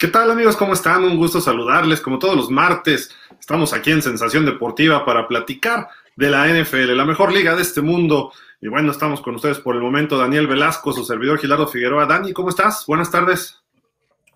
[0.00, 0.56] ¿Qué tal amigos?
[0.56, 1.02] ¿Cómo están?
[1.02, 2.00] Un gusto saludarles.
[2.00, 3.10] Como todos los martes,
[3.40, 7.80] estamos aquí en Sensación Deportiva para platicar de la NFL, la mejor liga de este
[7.80, 8.30] mundo.
[8.60, 10.16] Y bueno, estamos con ustedes por el momento.
[10.16, 12.06] Daniel Velasco, su servidor Gilardo Figueroa.
[12.06, 12.84] Dani, ¿cómo estás?
[12.86, 13.56] Buenas tardes.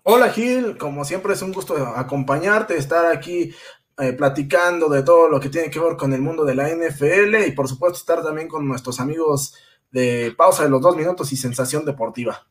[0.03, 3.55] Hola Gil, como siempre es un gusto acompañarte, estar aquí
[3.99, 7.47] eh, platicando de todo lo que tiene que ver con el mundo de la NFL
[7.47, 9.55] y por supuesto estar también con nuestros amigos
[9.91, 12.45] de pausa de los dos minutos y sensación deportiva.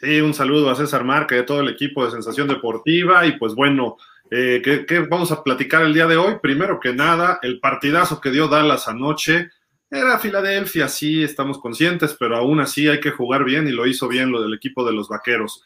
[0.00, 3.26] Sí, un saludo a César Marca y a todo el equipo de Sensación Deportiva.
[3.26, 3.96] Y pues bueno,
[4.30, 6.36] eh, ¿qué, vamos a platicar el día de hoy?
[6.40, 9.50] Primero que nada, el partidazo que dio Dallas anoche.
[9.90, 14.06] Era Filadelfia, sí, estamos conscientes, pero aún así hay que jugar bien y lo hizo
[14.06, 15.64] bien lo del equipo de los Vaqueros.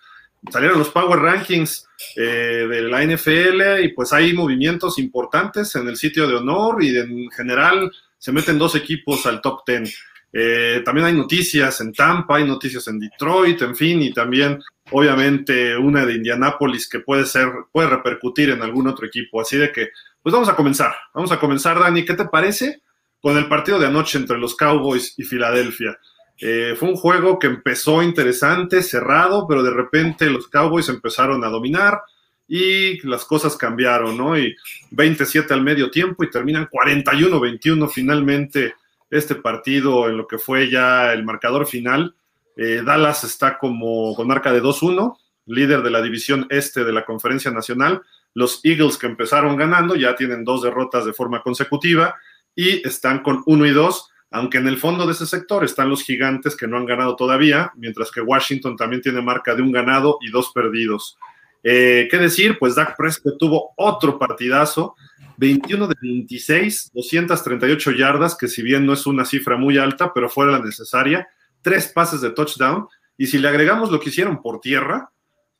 [0.51, 5.97] Salieron los Power Rankings eh, de la NFL y pues hay movimientos importantes en el
[5.97, 9.85] sitio de honor y en general se meten dos equipos al top ten.
[10.33, 14.59] Eh, también hay noticias en Tampa, hay noticias en Detroit, en fin, y también
[14.91, 19.41] obviamente una de Indianápolis que puede ser, puede repercutir en algún otro equipo.
[19.41, 19.91] Así de que,
[20.23, 20.95] pues vamos a comenzar.
[21.15, 22.05] Vamos a comenzar, Dani.
[22.05, 22.81] ¿Qué te parece
[23.21, 25.99] con el partido de anoche entre los Cowboys y Filadelfia?
[26.39, 31.49] Eh, fue un juego que empezó interesante, cerrado, pero de repente los Cowboys empezaron a
[31.49, 32.01] dominar
[32.49, 34.37] y las cosas cambiaron, ¿no?
[34.37, 34.57] Y
[34.91, 38.75] 27 al medio tiempo y terminan 41-21 finalmente
[39.13, 42.15] este partido en lo que fue ya el marcador final.
[42.57, 47.05] Eh, Dallas está como con marca de 2-1, líder de la división este de la
[47.05, 48.01] Conferencia Nacional.
[48.33, 52.17] Los Eagles que empezaron ganando ya tienen dos derrotas de forma consecutiva
[52.57, 56.03] y están con 1 y 2, aunque en el fondo de ese sector están los
[56.03, 60.17] gigantes que no han ganado todavía, mientras que Washington también tiene marca de un ganado
[60.23, 61.19] y dos perdidos.
[61.63, 62.59] Eh, ¿Qué decir?
[62.59, 64.97] Pues Dak Prescott tuvo otro partidazo,
[65.37, 70.29] 21 de 26, 238 yardas, que si bien no es una cifra muy alta, pero
[70.29, 71.29] fue la necesaria,
[71.61, 75.11] tres pases de touchdown, y si le agregamos lo que hicieron por tierra,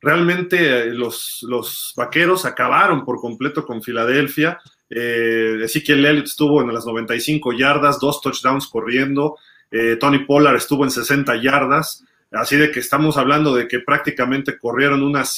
[0.00, 4.61] realmente eh, los, los vaqueros acabaron por completo con Filadelfia.
[4.91, 9.37] Eh, Ezekiel Elliott estuvo en las 95 yardas, dos touchdowns corriendo.
[9.71, 12.05] Eh, Tony Pollard estuvo en 60 yardas.
[12.32, 15.31] Así de que estamos hablando de que prácticamente corrieron unas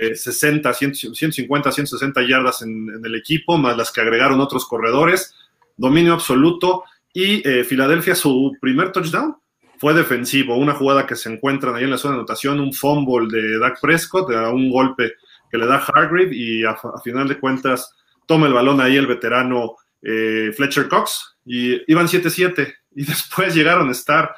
[0.00, 5.34] 160, 150, 160 yardas en, el equipo, más las que agregaron otros corredores.
[5.76, 6.84] Dominio absoluto.
[7.12, 9.36] Y eh, Filadelfia, su primer touchdown
[9.78, 10.56] fue defensivo.
[10.56, 13.80] Una jugada que se encuentran ahí en la zona de anotación, un fumble de Dak
[13.80, 15.12] Prescott, un golpe
[15.50, 17.94] que le da Hargreave y a, final de cuentas
[18.26, 23.88] toma el balón ahí el veterano eh, Fletcher Cox y iban 7-7 y después llegaron
[23.88, 24.34] a estar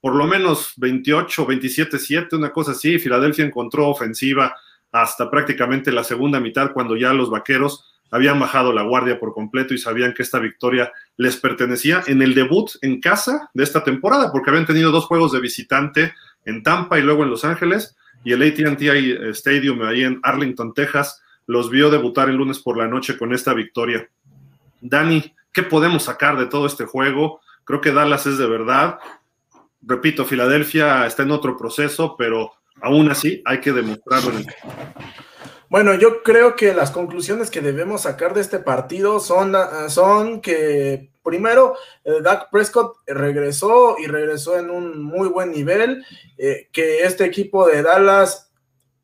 [0.00, 2.98] por lo menos 28, 27, 7, una cosa así.
[2.98, 4.56] Filadelfia encontró ofensiva
[4.92, 9.74] hasta prácticamente la segunda mitad, cuando ya los vaqueros habían bajado la guardia por completo
[9.74, 14.30] y sabían que esta victoria les pertenecía en el debut en casa de esta temporada,
[14.30, 16.14] porque habían tenido dos juegos de visitante
[16.44, 18.82] en Tampa y luego en Los Ángeles, y el ATT
[19.36, 23.54] Stadium ahí en Arlington, Texas, los vio debutar el lunes por la noche con esta
[23.54, 24.08] victoria.
[24.80, 27.40] Dani, ¿qué podemos sacar de todo este juego?
[27.64, 28.98] Creo que Dallas es de verdad
[29.86, 34.32] repito, Filadelfia está en otro proceso, pero aún así hay que demostrarlo.
[35.68, 39.54] Bueno, yo creo que las conclusiones que debemos sacar de este partido son,
[39.88, 46.04] son que primero, eh, Dak Prescott regresó y regresó en un muy buen nivel,
[46.38, 48.52] eh, que este equipo de Dallas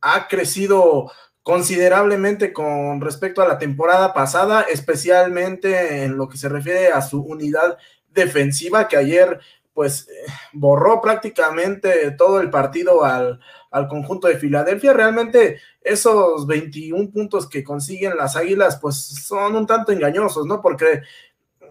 [0.01, 1.11] ha crecido
[1.43, 7.21] considerablemente con respecto a la temporada pasada, especialmente en lo que se refiere a su
[7.21, 7.77] unidad
[8.09, 9.41] defensiva, que ayer
[9.75, 13.41] pues eh, borró prácticamente todo el partido al,
[13.89, 14.93] conjunto de Filadelfia.
[14.93, 20.61] Realmente esos 21 puntos que consiguen las Águilas pues son un tanto engañosos, ¿no?
[20.61, 21.03] Porque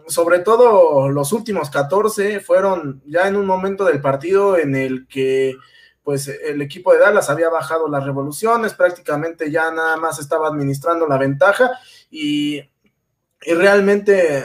[0.07, 5.55] sobre todo los últimos 14 fueron ya en un momento del partido en el que
[6.03, 11.07] pues el equipo de Dallas había bajado las revoluciones, prácticamente ya nada más estaba administrando
[11.07, 11.71] la ventaja
[12.09, 14.43] y, y realmente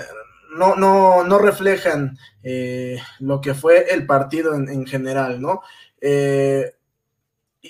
[0.57, 5.63] no, no, no reflejan eh, lo que fue el partido en, general, ¿no?
[6.01, 6.76] Eh,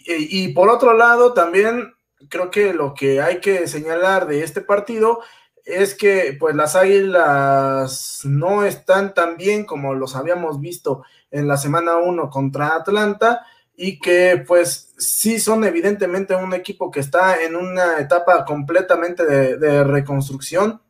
[0.04, 1.94] y, por otro lado, también
[2.28, 5.20] creo que lo que hay que señalar de este partido
[5.64, 11.56] es que pues las águilas no están tan bien como los habíamos visto en la
[11.56, 13.44] semana 1 contra Atlanta
[13.74, 19.84] y que pues sí son evidentemente un equipo que está en una etapa completamente de
[19.84, 20.80] reconstrucción.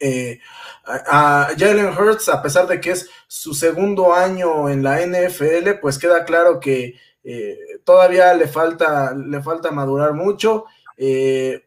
[0.00, 0.40] Eh,
[0.84, 5.98] a, Jalen Hurts, a pesar de que es su segundo año en la NFL, pues
[5.98, 10.64] queda claro que eh, todavía le falta, le falta madurar mucho.
[10.96, 11.64] Eh,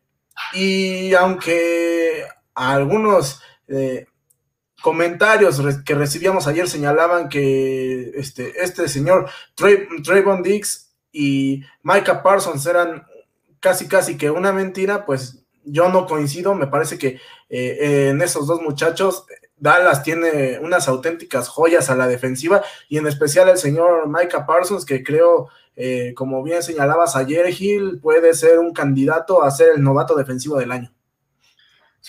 [0.54, 3.42] y aunque algunos
[4.82, 13.06] comentarios que recibíamos ayer señalaban que este, este señor Trayvon Dix y Micah Parsons eran
[13.60, 17.20] casi casi que una mentira, pues yo no coincido, me parece que
[17.50, 19.26] eh, en esos dos muchachos
[19.58, 24.86] Dallas tiene unas auténticas joyas a la defensiva y en especial el señor Micah Parsons
[24.86, 29.84] que creo, eh, como bien señalabas ayer, Gil, puede ser un candidato a ser el
[29.84, 30.92] novato defensivo del año.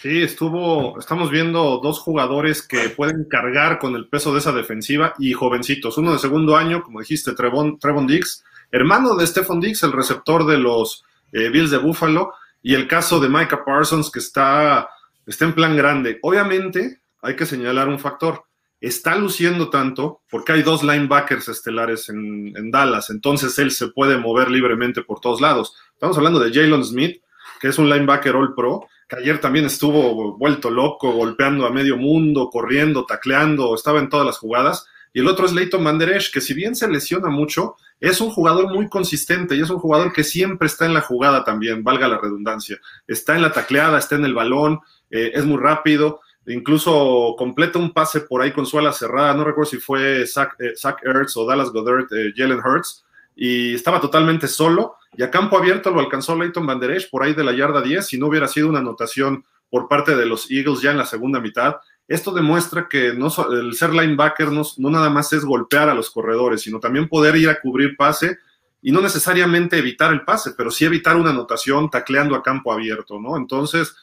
[0.01, 5.15] Sí, estuvo, estamos viendo dos jugadores que pueden cargar con el peso de esa defensiva
[5.19, 5.99] y jovencitos.
[5.99, 10.47] Uno de segundo año, como dijiste, Trevon, Trevon Dix, hermano de Stephon Dix, el receptor
[10.47, 14.89] de los eh, Bills de Buffalo, y el caso de Micah Parsons, que está,
[15.27, 16.19] está en plan grande.
[16.23, 18.45] Obviamente, hay que señalar un factor.
[18.81, 24.51] Está luciendo tanto porque hay dos linebackers estelares en, Dallas, entonces él se puede mover
[24.51, 25.75] libremente por todos lados.
[25.93, 27.21] Estamos hablando de Jalen Smith,
[27.61, 31.97] que es un linebacker all pro, que ayer también estuvo vuelto loco, golpeando a medio
[31.97, 34.87] mundo, corriendo, tacleando, estaba en todas las jugadas.
[35.13, 38.73] Y el otro es Leighton Manderesh, que si bien se lesiona mucho, es un jugador
[38.73, 42.19] muy consistente y es un jugador que siempre está en la jugada también, valga la
[42.19, 42.79] redundancia.
[43.07, 44.81] Está en la tacleada, está en el balón,
[45.11, 46.21] eh, es muy rápido,
[46.53, 50.57] incluso completa un pase por ahí con su ala cerrada, no recuerdo si fue Zach,
[50.59, 53.05] eh, Ertz o Dallas Goddard, eh, Jalen Hurts,
[53.37, 57.45] y estaba totalmente solo, y a campo abierto lo alcanzó Leighton Banderesh por ahí de
[57.45, 60.91] la yarda 10, si no hubiera sido una anotación por parte de los Eagles ya
[60.91, 61.77] en la segunda mitad.
[62.07, 66.11] Esto demuestra que no, el ser linebacker no, no nada más es golpear a los
[66.11, 68.39] corredores, sino también poder ir a cubrir pase
[68.81, 73.21] y no necesariamente evitar el pase, pero sí evitar una anotación tacleando a campo abierto,
[73.21, 73.37] ¿no?
[73.37, 73.95] Entonces,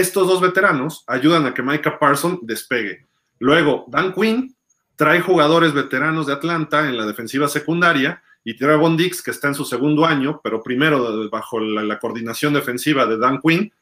[0.00, 3.06] estos dos veteranos ayudan a que Micah Parsons despegue.
[3.38, 4.56] Luego, Dan Quinn
[4.96, 9.54] trae jugadores veteranos de Atlanta en la defensiva secundaria y Trevon Dix, que está en
[9.54, 13.72] su segundo año, pero primero bajo la, coordinación defensiva de Dan Quinn,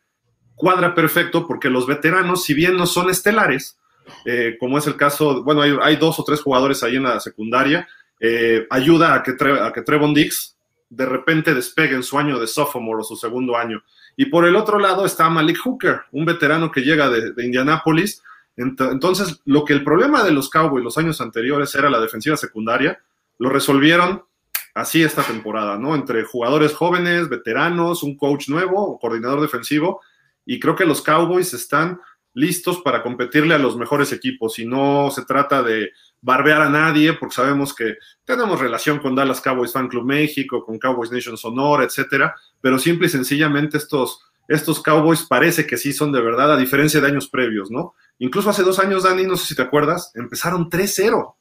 [0.55, 3.79] cuadra perfecto porque los veteranos, si bien no son estelares,
[4.26, 7.88] eh, como es el caso, bueno, hay, dos o tres jugadores ahí en la secundaria,
[8.20, 10.59] eh, ayuda a que, a que Trevon Dix
[10.91, 13.82] de repente despegue en su año de sophomore o su segundo año.
[14.17, 18.23] Y por el otro lado está Malik Hooker, un veterano que llega de, Indianápolis.
[18.56, 23.00] Entonces, lo que el problema de los Cowboys los años anteriores era la defensiva secundaria,
[23.38, 24.25] lo resolvieron
[24.75, 25.94] así esta temporada, ¿no?
[25.94, 30.00] Entre jugadores jóvenes, veteranos, un coach nuevo, coordinador defensivo,
[30.44, 32.00] y creo que los Cowboys están
[32.34, 35.90] listos para competirle a los mejores equipos y no se trata de
[36.20, 40.79] barbear a nadie porque sabemos que tenemos relación con Dallas Cowboys Fan Club México, con
[40.79, 46.12] Cowboys Nation Sonora, etcétera, pero simple y sencillamente estos, estos Cowboys parece que sí son
[46.12, 47.94] de verdad, a diferencia de años previos, ¿no?
[48.19, 51.35] Incluso hace dos años, Dani, no sé si te acuerdas, empezaron 3-0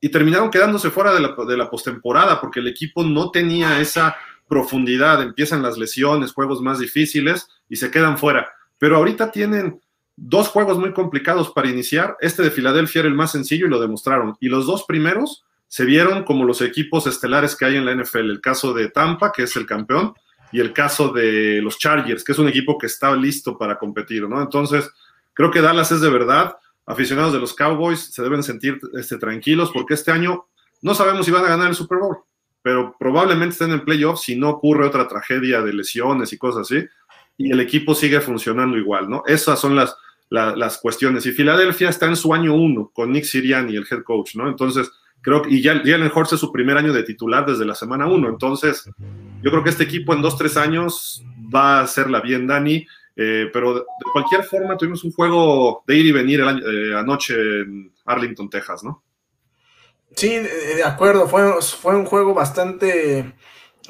[0.00, 4.16] y terminaron quedándose fuera de la, de la postemporada porque el equipo no tenía esa
[4.48, 8.50] profundidad, empiezan las lesiones, juegos más difíciles y se quedan fuera.
[8.78, 9.80] Pero ahorita tienen
[10.22, 12.16] dos juegos muy complicados para iniciar.
[12.20, 14.36] Este de Filadelfia era el más sencillo y lo demostraron.
[14.38, 18.30] Y los dos primeros se vieron como los equipos estelares que hay en la NFL.
[18.30, 20.12] El caso de Tampa, que es el campeón,
[20.52, 24.28] y el caso de los Chargers, que es un equipo que está listo para competir,
[24.28, 24.42] ¿no?
[24.42, 24.90] Entonces,
[25.32, 26.56] creo que Dallas es de verdad.
[26.84, 30.46] Aficionados de los Cowboys se deben sentir este, tranquilos porque este año
[30.82, 32.18] no sabemos si van a ganar el Super Bowl,
[32.62, 36.84] pero probablemente estén en playoffs si no ocurre otra tragedia de lesiones y cosas así,
[37.38, 39.22] y el equipo sigue funcionando igual, ¿no?
[39.26, 39.96] Esas son las,
[40.30, 41.26] las cuestiones.
[41.26, 44.48] Y Filadelfia está en su año uno con Nick Sirianni, el head coach, ¿no?
[44.48, 48.06] Entonces, creo que, y Jalen Hurts es su primer año de titular desde la semana
[48.06, 48.28] uno.
[48.28, 48.88] Entonces,
[49.42, 52.86] yo creo que este equipo en dos, tres años va a hacerla bien, Dani.
[53.16, 53.82] Eh, pero de,
[54.12, 59.02] cualquier forma, tuvimos un juego de ir y venir eh, anoche en Arlington, Texas, ¿no?
[60.14, 61.28] Sí, de acuerdo.
[61.28, 63.34] Fue, fue un juego bastante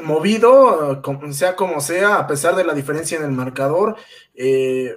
[0.02, 3.96] movido, sea como sea, a pesar de la diferencia en el marcador.
[4.34, 4.96] Eh,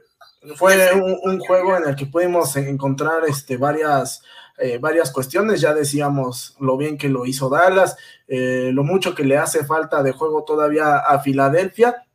[0.56, 4.24] fue un, juego en el que pudimos encontrar este, varias,
[4.58, 5.62] eh, varias cuestiones.
[5.62, 7.96] Ya decíamos lo bien que lo hizo Dallas,
[8.28, 12.06] eh, lo mucho que le hace falta de juego todavía a Filadelfia.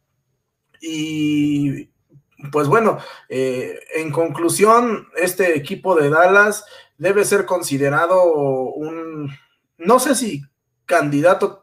[0.81, 1.91] Y
[2.53, 6.65] pues bueno, eh, en conclusión, este equipo de Dallas
[6.99, 8.25] debe ser considerado
[8.75, 9.33] un,
[9.79, 10.43] no sé si
[10.87, 11.63] candidato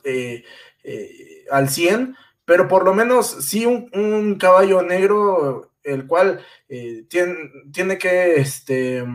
[1.52, 7.98] al 100, pero por lo menos sí un, un caballo negro el cual eh, tiene,
[7.98, 9.06] que este,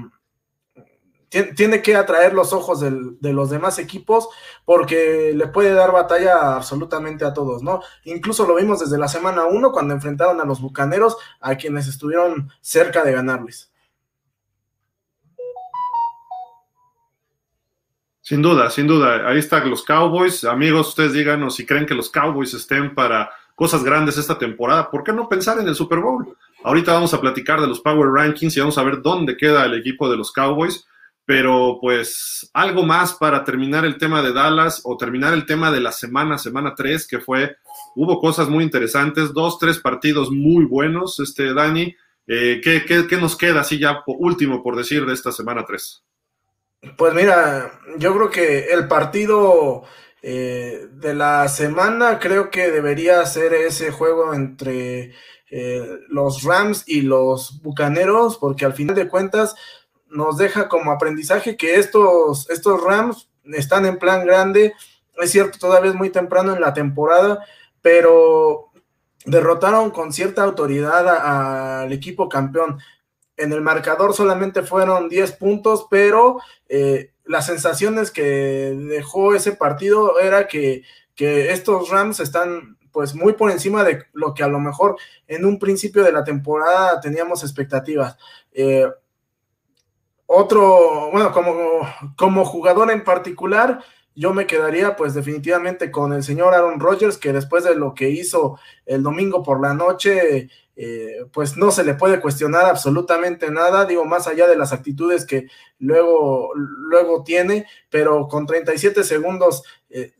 [1.29, 4.29] tiene, que atraer los ojos de los demás equipos
[4.65, 7.83] porque le puede dar batalla absolutamente a todos, ¿no?
[8.05, 12.51] Incluso lo vimos desde la semana 1 cuando enfrentaron a los Bucaneros, a quienes estuvieron
[12.61, 13.71] cerca de ganarles.
[18.31, 19.29] Sin duda, sin duda.
[19.29, 20.45] Ahí están los Cowboys.
[20.45, 24.89] Amigos, ustedes díganos si creen que los Cowboys estén para cosas grandes esta temporada.
[24.89, 26.37] ¿Por qué no pensar en el Super Bowl?
[26.63, 29.75] Ahorita vamos a platicar de los Power Rankings y vamos a ver dónde queda el
[29.75, 30.87] equipo de los Cowboys,
[31.25, 35.81] pero pues algo más para terminar el tema de Dallas o terminar el tema de
[35.81, 37.57] la semana, semana 3, que fue,
[37.97, 41.97] hubo cosas muy interesantes, dos, tres partidos muy buenos, este Dani.
[42.27, 46.05] Eh, ¿qué, qué, nos queda así ya último por decir de esta semana 3?
[46.97, 49.85] Pues mira, yo creo que el partido
[50.23, 55.15] eh, de la semana creo que debería ser ese juego entre
[55.51, 59.57] eh, los Rams y los Bucaneros, porque al final de cuentas
[60.09, 64.75] nos deja como aprendizaje que estos, estos Rams están en plan grande.
[65.17, 67.45] Es cierto, todavía es muy temprano en la temporada,
[67.83, 68.71] pero
[69.25, 72.79] derrotaron con cierta autoridad al equipo campeón.
[73.37, 80.21] En el marcador solamente fueron 10 puntos, pero eh, las sensaciones que dejó ese partido
[80.21, 80.83] era que,
[81.15, 85.45] que estos Rams están pues muy por encima de lo que a lo mejor en
[85.45, 88.17] un principio de la temporada teníamos expectativas.
[88.53, 88.87] Eh,
[90.27, 91.55] otro, bueno, como,
[92.17, 93.81] como jugador en particular,
[94.15, 98.11] yo me quedaría pues definitivamente con el señor Aaron Rodgers, que después de lo que
[98.11, 103.85] hizo el domingo por la noche, eh, pues no se le puede cuestionar absolutamente nada,
[103.87, 110.13] digo, más allá de las actitudes que luego, luego tiene, pero con 37 segundos eh,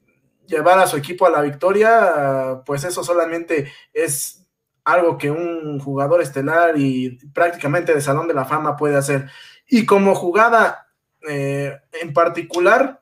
[0.51, 4.47] llevar a su equipo a la victoria, pues eso solamente es
[4.85, 9.31] algo que un jugador estelar y prácticamente de Salón de la Fama puede hacer.
[9.67, 10.89] Y como jugada
[11.29, 13.01] eh, en particular,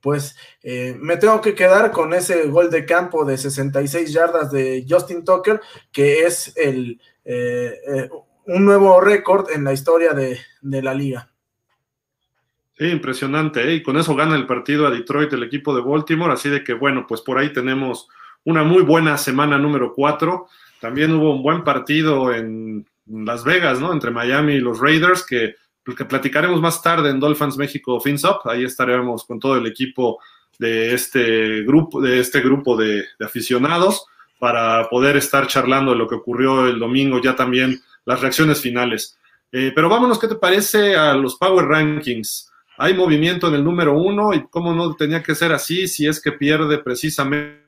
[0.00, 4.84] pues eh, me tengo que quedar con ese gol de campo de 66 yardas de
[4.88, 5.60] Justin Tucker,
[5.92, 8.08] que es el, eh,
[8.46, 11.31] un nuevo récord en la historia de, la liga.
[12.78, 16.48] Sí, impresionante, y con eso gana el partido a Detroit el equipo de Baltimore, así
[16.48, 18.08] de que bueno, pues por ahí tenemos
[18.44, 20.46] una muy buena semana número 4.
[20.80, 23.92] También hubo un buen partido en Las Vegas, ¿no?
[23.92, 25.56] Entre Miami y los Raiders, que
[25.96, 28.46] que platicaremos más tarde en Dolphins México FinSop.
[28.46, 30.20] Ahí estaremos con todo el equipo
[30.58, 34.06] de este grupo, de, este grupo de, aficionados
[34.38, 39.18] para poder estar charlando de lo que ocurrió el domingo, ya también las reacciones finales.
[39.50, 42.51] Eh, pero vámonos, ¿qué te parece a los Power Rankings?
[42.82, 46.20] Hay movimiento en el número uno y cómo no tenía que ser así si es
[46.20, 47.60] que pierde precisamente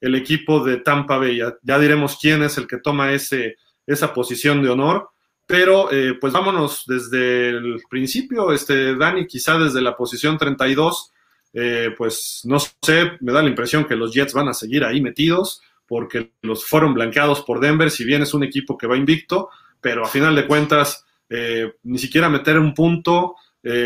[0.00, 1.36] el equipo de Tampa Bay.
[1.36, 3.56] Ya, ya diremos quién es el que toma ese,
[3.86, 5.10] esa posición de honor.
[5.44, 11.12] Pero eh, pues vámonos desde el principio, este, Dani, quizá desde la posición 32,
[11.52, 15.02] eh, pues no sé, me da la impresión que los Jets van a seguir ahí
[15.02, 19.50] metidos porque los fueron blanqueados por Denver, si bien es un equipo que va invicto,
[19.78, 23.34] pero a final de cuentas eh, ni siquiera meter un punto,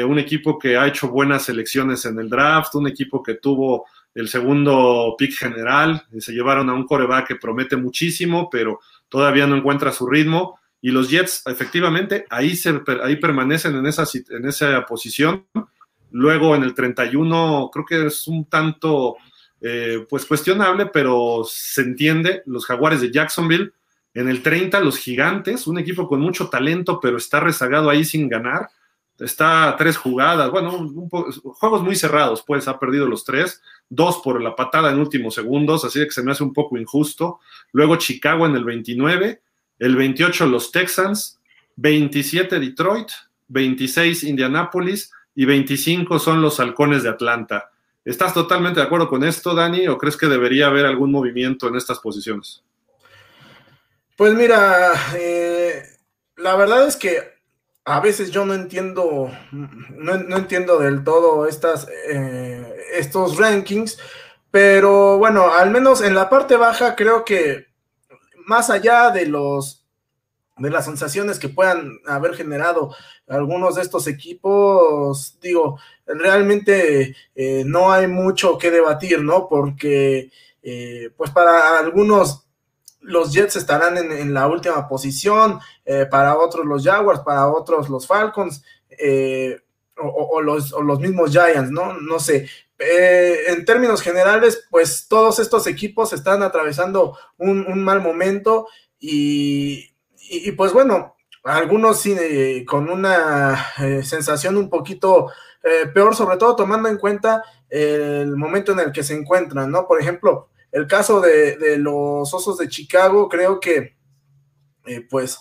[0.06, 4.28] un equipo que ha hecho buenas elecciones en el draft, un equipo que tuvo el
[4.28, 9.92] segundo pick general, se llevaron a un coreback que promete muchísimo, pero todavía no encuentra
[9.92, 15.46] su ritmo y los Jets efectivamente ahí, se, ahí permanecen en esa, en esa posición.
[16.10, 19.16] Luego en el 31 creo que es un tanto
[19.60, 23.72] eh, pues cuestionable, pero se entiende, los jaguares de Jacksonville.
[24.12, 28.28] En el 30 los gigantes, un equipo con mucho talento, pero está rezagado ahí sin
[28.28, 28.70] ganar.
[29.20, 34.56] Está tres jugadas, bueno, juegos muy cerrados, pues ha perdido los tres, dos por la
[34.56, 37.40] patada en últimos segundos, así que se me hace un poco injusto.
[37.72, 39.42] Luego Chicago en el 29,
[39.78, 41.38] el 28 los Texans,
[41.76, 43.08] 27 Detroit,
[43.48, 47.70] 26 Indianapolis y 25 son los halcones de Atlanta.
[48.04, 51.76] ¿Estás totalmente de acuerdo con esto, Dani, o crees que debería haber algún movimiento en
[51.76, 52.62] estas posiciones?
[54.16, 55.82] Pues mira, eh,
[56.36, 57.39] la verdad es que
[57.84, 63.98] a veces yo no entiendo, no, entiendo del todo estas, eh, estos rankings,
[64.50, 67.66] pero bueno, al menos en la parte baja creo que
[68.46, 69.80] más allá de los
[70.60, 72.94] de las sensaciones que puedan haber generado
[73.26, 79.48] algunos de estos equipos, digo, realmente eh, no hay mucho que debatir, ¿no?
[79.48, 80.30] Porque,
[80.62, 82.46] eh, pues para algunos
[83.00, 88.06] los Jets estarán en, la última posición, eh, para otros los Jaguars, para otros los
[88.06, 88.62] Falcons,
[89.96, 91.94] o, los, o, los, mismos Giants, ¿no?
[91.94, 92.48] No sé,
[92.82, 99.92] eh, en términos generales, pues todos estos equipos están atravesando un, mal momento y,
[100.56, 101.14] pues bueno,
[101.44, 105.30] algunos eh, con una eh, sensación un poquito
[105.92, 109.86] peor, sobre todo tomando en cuenta el momento en el que se encuentran, ¿no?
[109.86, 113.96] Por ejemplo, el caso de, de los Osos de Chicago, creo que
[115.08, 115.38] pues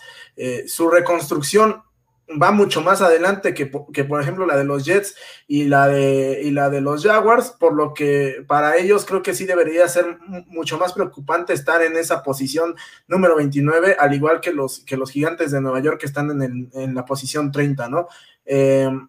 [0.68, 1.82] su reconstrucción
[2.30, 5.16] va mucho más adelante que, por ejemplo la de los Jets
[5.48, 9.34] y la de, y la de los Jaguars, por lo que para ellos creo que
[9.34, 12.76] sí debería ser mucho más preocupante estar en esa posición
[13.08, 16.96] número 29, al igual que los, que los gigantes de Nueva York que están en,
[16.96, 18.08] la posición 30, ¿no?
[18.46, 19.08] Em,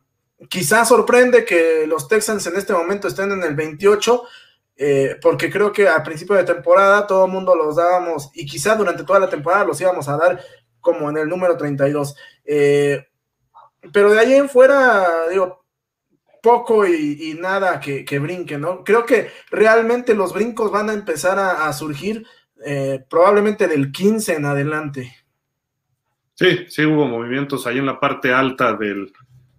[0.49, 4.23] quizás sorprende que los Texans en este momento estén en el 28,
[4.83, 8.79] eh, porque creo que a principio de temporada todo el mundo los dábamos, y quizás
[8.79, 10.41] durante toda la temporada los íbamos a dar
[10.81, 12.17] como en el número 32.
[12.47, 13.07] Eh,
[13.93, 15.67] pero de ahí en fuera, digo,
[16.43, 18.83] poco y, nada que, brinque, ¿no?
[18.83, 22.25] Creo que realmente los brincos van a empezar a, surgir
[22.65, 25.15] eh, probablemente del 15 en adelante.
[26.37, 29.13] Sí, sí hubo movimientos ahí en la parte alta del,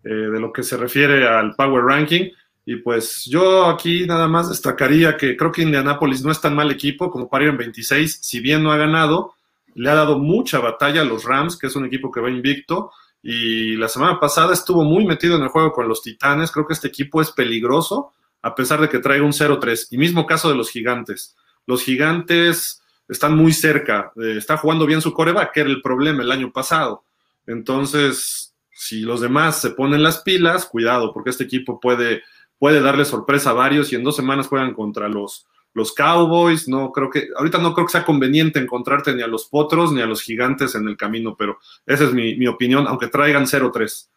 [0.04, 2.32] eh, de lo que se refiere al Power Ranking.
[2.66, 6.70] Y pues yo aquí nada más destacaría que creo que Indianapolis no es tan mal
[6.72, 9.34] equipo como para en 26, si bien no ha ganado,
[9.74, 12.92] le ha dado mucha batalla a los Rams, que es un equipo que va invicto,
[13.24, 16.52] y la semana pasada estuvo muy metido en el juego con los Titanes.
[16.52, 19.88] Creo que este equipo es peligroso, a pesar de que traiga un 0-3.
[19.92, 21.36] Y mismo caso de los Gigantes.
[21.68, 24.12] Los Gigantes están muy cerca.
[24.16, 27.04] Eh, está jugando bien su coreback, que era el problema el año pasado.
[27.46, 32.24] Entonces, si los demás se ponen las pilas, cuidado, porque este equipo puede,
[32.62, 36.92] puede darle sorpresa a varios y en dos semanas juegan contra los, los Cowboys, no
[36.92, 40.06] creo que, ahorita no creo que sea conveniente encontrarte ni a los potros ni a
[40.06, 44.10] los gigantes en el camino, pero esa es mi, opinión, aunque traigan 0-3.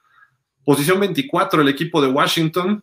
[0.63, 2.83] Posición 24, el equipo de Washington.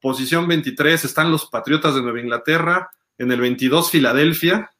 [0.00, 2.90] Posición 23 están los Patriotas de Nueva Inglaterra.
[3.18, 4.70] En el 22, Filadelfia.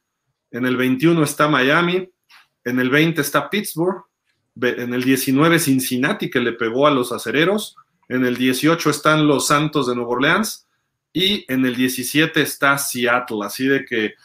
[0.49, 2.09] En el 21 está Miami.
[2.63, 4.03] En el 20 está Pittsburgh.
[4.59, 7.75] En el 19, Cincinnati, que le pegó a los acereros.
[8.09, 10.67] En el 18 están los Santos de Nueva Orleans
[11.11, 14.15] y en el 17 está Seattle, así de que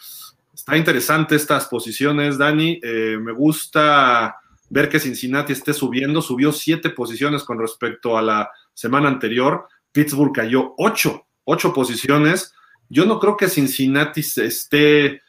[0.52, 2.80] está interesante estas posiciones, Dani.
[2.82, 4.37] Eh, me gusta
[4.70, 9.68] ver que Cincinnati esté subiendo, subió siete posiciones con respecto a la semana anterior.
[9.92, 12.52] Pittsburgh cayó ocho, ocho posiciones.
[12.88, 15.23] Yo no creo que Cincinnati esté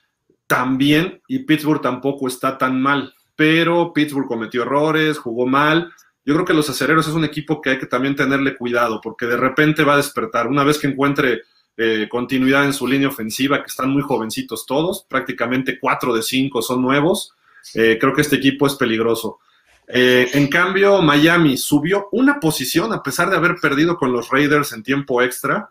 [0.47, 5.93] tan bien y Pittsburgh tampoco está tan mal, pero Pittsburgh cometió errores, jugó mal
[6.25, 9.25] yo creo que los acereros es un equipo que hay que también tenerle cuidado, porque
[9.25, 10.47] de repente va a despertar.
[10.47, 11.43] Una vez que encuentre
[11.81, 16.61] eh, continuidad en su línea ofensiva, que están muy jovencitos todos, prácticamente cuatro de cinco
[16.61, 17.33] son nuevos,
[17.73, 19.39] eh, creo que este equipo es peligroso.
[19.87, 24.73] Eh, en cambio, Miami subió una posición a pesar de haber perdido con los Raiders
[24.73, 25.69] en tiempo extra,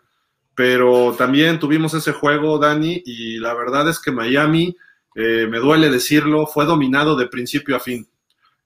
[0.55, 4.75] pero también tuvimos ese juego, Dani, y la verdad es que Miami,
[5.15, 8.07] me duele decirlo, fue dominado de principio a fin.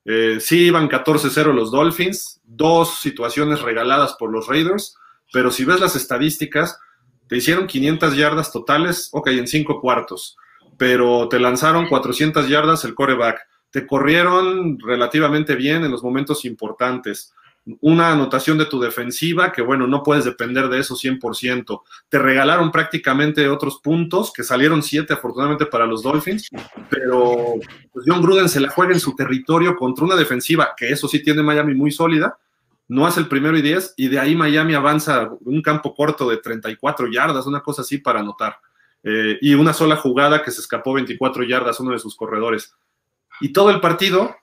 [0.05, 4.95] Eh, sí iban 14-0 los Dolphins, dos situaciones regaladas por los Raiders,
[5.31, 6.79] pero si ves las estadísticas,
[7.27, 10.37] te hicieron 500 yardas totales, ok, en cinco cuartos,
[10.77, 17.33] pero te lanzaron 400 yardas el coreback, te corrieron relativamente bien en los momentos importantes
[17.79, 21.81] una anotación de tu defensiva, que bueno, no puedes depender de eso 100%.
[22.09, 26.49] Te regalaron prácticamente otros puntos, que salieron siete afortunadamente para los Dolphins,
[26.89, 27.55] pero
[27.91, 31.23] pues John Gruden se la juega en su territorio contra una defensiva, que eso sí
[31.23, 32.37] tiene Miami muy sólida,
[32.89, 36.37] no hace el primero y diez, y de ahí Miami avanza un campo corto de
[36.37, 38.57] 34 yardas, una cosa así para anotar.
[39.03, 42.73] Eh, y una sola jugada que se escapó 24 yardas uno de sus corredores.
[43.41, 44.35] Y todo el partido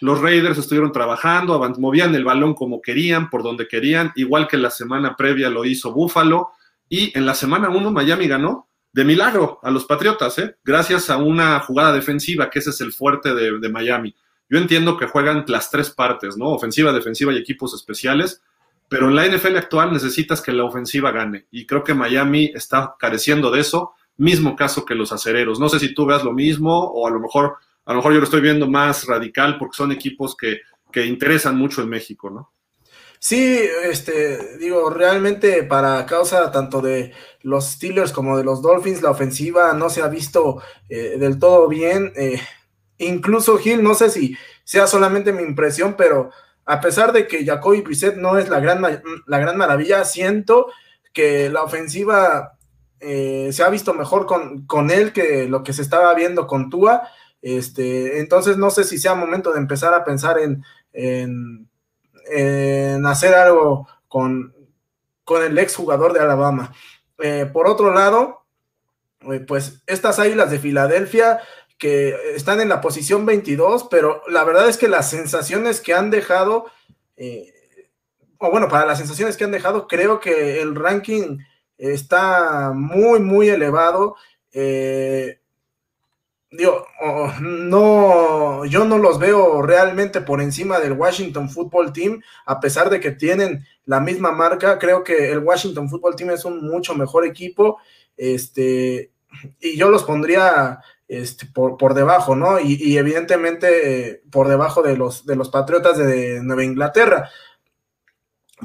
[0.00, 4.70] los Raiders estuvieron trabajando, movían el balón como querían, por donde querían, igual que la
[4.70, 6.50] semana previa lo hizo Buffalo.
[6.88, 10.56] Y en la semana 1 Miami ganó de milagro a los Patriotas, ¿eh?
[10.64, 14.14] gracias a una jugada defensiva, que ese es el fuerte de, Miami.
[14.48, 16.46] Yo entiendo que juegan las tres partes, ¿no?
[16.46, 18.42] Ofensiva, defensiva y equipos especiales,
[18.88, 21.46] pero en la NFL actual necesitas que la ofensiva gane.
[21.50, 23.92] Y creo que Miami está careciendo de eso.
[24.16, 25.60] Mismo caso que los acereros.
[25.60, 27.58] No sé si tú veas lo mismo o a lo mejor
[27.88, 30.60] a lo mejor yo lo estoy viendo más radical porque son equipos que,
[31.06, 32.52] interesan mucho en México, ¿no?
[33.20, 39.12] Sí, este, digo, realmente para causa tanto de los Steelers como de los Dolphins, la
[39.12, 42.12] ofensiva no se ha visto eh, del todo bien.
[42.16, 42.40] Eh,
[42.98, 46.30] incluso Gil, no sé si sea solamente mi impresión, pero
[46.66, 48.82] a pesar de que Jacoby Brissett no es la gran,
[49.26, 50.66] la gran maravilla, siento
[51.12, 52.58] que la ofensiva
[52.98, 56.70] eh, se ha visto mejor con, con, él que lo que se estaba viendo con
[56.70, 57.08] Tua.
[57.42, 63.88] Este, entonces no sé si sea momento de empezar a pensar en, en, hacer algo
[64.08, 64.54] con,
[65.24, 66.72] con el ex jugador de Alabama.
[67.18, 68.44] Eh, por otro lado,
[69.32, 71.40] eh, pues estas águilas de Filadelfia
[71.78, 76.10] que están en la posición 22, pero la verdad es que las sensaciones que han
[76.10, 76.66] dejado,
[77.16, 77.54] eh,
[78.38, 81.38] o bueno, para las sensaciones que han dejado, creo que el ranking
[81.76, 84.16] está muy, muy elevado.
[86.50, 86.86] Digo,
[87.40, 93.00] no, yo no los veo realmente por encima del Washington Football Team, a pesar de
[93.00, 97.26] que tienen la misma marca, creo que el Washington Football Team es un mucho mejor
[97.26, 97.78] equipo,
[98.16, 99.12] este,
[99.60, 102.60] y yo los pondría este, por, por debajo, ¿no?
[102.60, 107.30] Y, evidentemente por debajo de los, de los Patriotas de Nueva Inglaterra.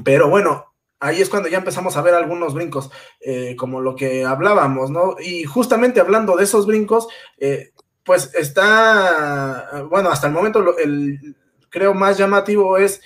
[0.04, 4.24] Pero bueno, ahí es cuando ya empezamos a ver algunos brincos, eh, como lo que
[4.24, 5.16] hablábamos, ¿no?
[5.20, 7.72] Y justamente hablando de esos brincos, eh,
[8.04, 11.36] pues está, bueno, hasta el momento el
[11.74, 13.00] creo más llamativo es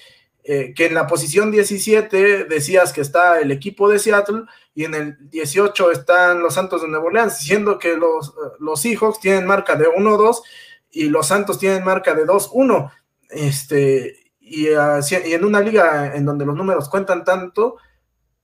[0.44, 4.94] eh, que en la posición 17 decías que está el equipo de Seattle y en
[4.94, 9.74] el 18 están los Santos de Nueva Orleans, siendo que los, los Seahawks tienen marca
[9.74, 10.42] de 1-2
[10.90, 12.92] y los Santos tienen marca de 2-1.
[13.30, 17.76] Este, y, y, en una liga en donde los números cuentan tanto,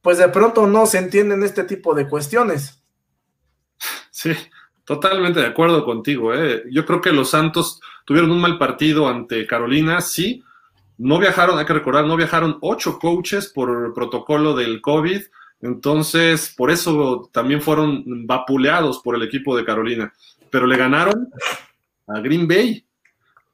[0.00, 2.82] pues de pronto no se entienden este tipo de cuestiones.
[4.10, 4.32] Sí,
[4.84, 6.34] totalmente de acuerdo contigo.
[6.34, 6.64] ¿eh?
[6.70, 10.42] Yo creo que los Santos tuvieron un mal partido ante Carolina, sí.
[10.96, 15.20] No viajaron, hay que recordar, no viajaron ocho coaches por protocolo del COVID.
[15.60, 20.12] Entonces, por eso también fueron vapuleados por el equipo de Carolina.
[20.50, 21.28] Pero le ganaron
[22.06, 22.84] a Green Bay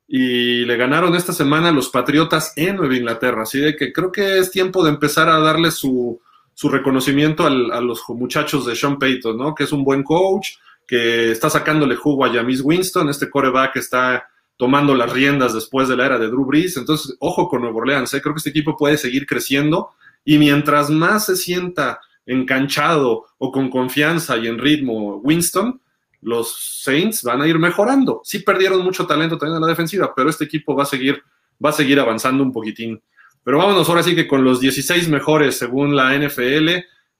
[0.07, 3.43] y le ganaron esta semana los Patriotas en Nueva Inglaterra.
[3.43, 6.21] Así de que creo que es tiempo de empezar a darle su,
[6.53, 9.55] su reconocimiento a los muchachos de Sean Payton, ¿no?
[9.55, 10.49] Que es un buen coach,
[10.91, 15.97] que está sacándole jugo a Jamis Winston, este coreback está tomando las riendas después de
[15.97, 16.77] la era de Drew Brees.
[16.77, 18.21] Entonces, ojo con Nuevo Orleans, ¿eh?
[18.21, 19.91] creo que este equipo puede seguir creciendo
[20.25, 25.81] y mientras más se sienta enganchado o con confianza y en ritmo Winston,
[26.23, 28.21] los Saints van a ir mejorando.
[28.25, 31.23] Sí perdieron mucho talento también en la defensiva, pero este equipo va a seguir,
[31.65, 33.01] va a seguir avanzando un poquitín.
[33.45, 36.69] Pero vámonos ahora sí que con los 16 mejores según la NFL.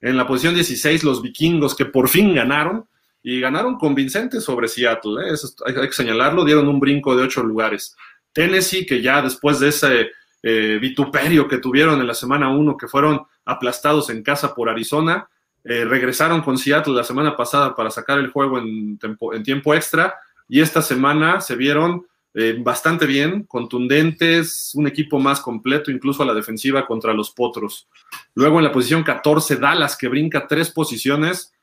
[0.01, 2.85] En la posición 16, los vikingos que por fin ganaron
[3.23, 5.23] y ganaron convincentes sobre Seattle.
[5.23, 5.33] ¿eh?
[5.33, 7.95] Eso hay, que señalarlo, dieron un brinco de ocho lugares.
[8.33, 10.11] Tennessee, que ya después de ese
[10.43, 15.27] eh, vituperio que tuvieron en la semana 1, que fueron aplastados en casa por Arizona,
[15.63, 18.97] eh, regresaron con Seattle la semana pasada para sacar el juego en,
[19.33, 20.15] en tiempo extra
[20.47, 26.25] y esta semana se vieron eh, bastante bien, contundentes, un equipo más completo, incluso a
[26.25, 27.89] la defensiva contra los Potros.
[28.35, 31.53] Luego en la posición 14, Dallas, que brinca tres posiciones.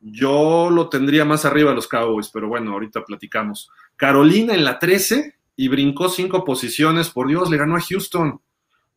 [0.00, 3.70] Yo lo tendría más arriba a los Cowboys, pero bueno, ahorita platicamos.
[3.96, 7.10] Carolina en la 13 y brincó cinco posiciones.
[7.10, 8.40] Por Dios, le ganó a Houston.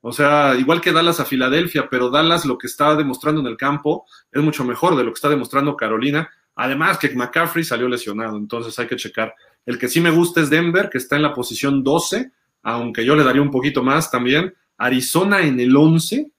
[0.02, 3.58] O sea, igual que Dallas a Filadelfia, pero Dallas lo que está demostrando en el
[3.58, 6.30] campo es mucho mejor de lo que está demostrando Carolina.
[6.56, 9.34] Además que McCaffrey salió lesionado, entonces hay que checar.
[9.66, 12.32] El que sí me gusta es Denver, que está en la posición 12,
[12.64, 14.54] aunque yo le daría un poquito más también.
[14.78, 16.32] Arizona en el 11,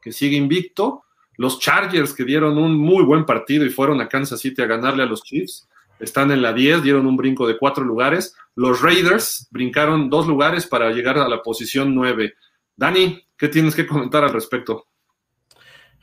[0.00, 1.03] que sigue invicto.
[1.36, 5.02] Los Chargers, que dieron un muy buen partido y fueron a Kansas City a ganarle
[5.02, 5.68] a los Chiefs,
[5.98, 8.34] están en la 10, dieron un brinco de cuatro lugares.
[8.54, 12.34] Los Raiders brincaron dos lugares para llegar a la posición 9.
[12.76, 14.86] Dani, ¿qué tienes que comentar al respecto?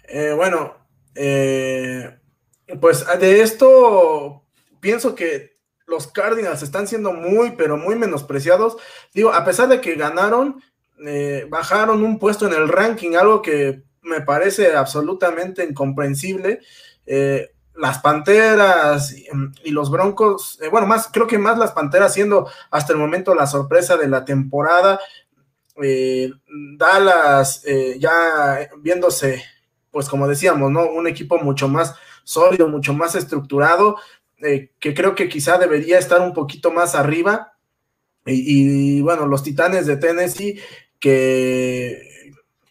[0.08, 0.76] Eh, bueno,
[1.15, 2.17] eh,
[2.80, 4.46] pues de esto
[4.80, 8.78] pienso que los Cardinals están siendo muy, pero muy menospreciados.
[9.13, 10.62] Digo, a pesar de que ganaron,
[11.06, 16.60] eh, bajaron un puesto en el ranking, algo que me parece absolutamente incomprensible.
[17.06, 19.16] Eh, las Panteras
[19.64, 23.34] y, los Broncos, eh, bueno, más, creo que más las Panteras siendo hasta el momento
[23.34, 25.00] la sorpresa de la temporada.
[26.78, 27.64] Dallas
[27.98, 29.44] ya viéndose,
[29.90, 30.86] pues como decíamos, ¿no?
[30.86, 33.98] Un equipo mucho más sólido, mucho más estructurado,
[34.44, 37.54] eh, que creo que quizá debería estar un poquito más arriba.
[38.26, 40.60] Y, bueno, los Titanes de Tennessee,
[41.00, 42.21] que,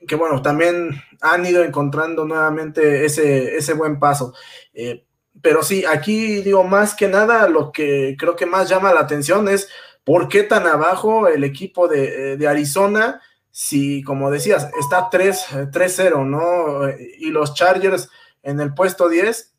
[0.07, 4.35] que, bueno, también han ido encontrando nuevamente ese, ese buen paso.
[4.75, 5.05] Eh,
[5.43, 9.49] pero sí, aquí digo, más que nada, lo que creo que más llama la atención
[9.49, 9.69] es
[10.05, 16.89] por qué tan abajo el equipo de, de Arizona, si como decías, está 3-0, ¿no?
[17.19, 18.09] Y los Chargers
[18.43, 19.55] en el puesto 10,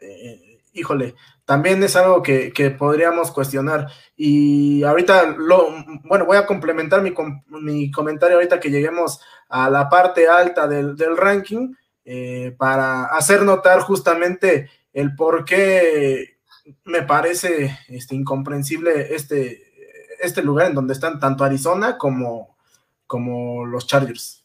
[0.00, 3.88] eh, híjole, también es algo que, podríamos cuestionar.
[4.16, 5.68] Y ahorita, lo,
[6.04, 7.12] bueno, voy a complementar mi,
[7.48, 13.80] mi, comentario ahorita que lleguemos a la parte alta del, ranking eh, para hacer notar
[13.80, 16.38] justamente el por qué
[16.84, 19.74] me parece este, incomprensible este,
[20.20, 22.56] este lugar en donde están tanto Arizona como,
[23.06, 24.44] como los Chargers.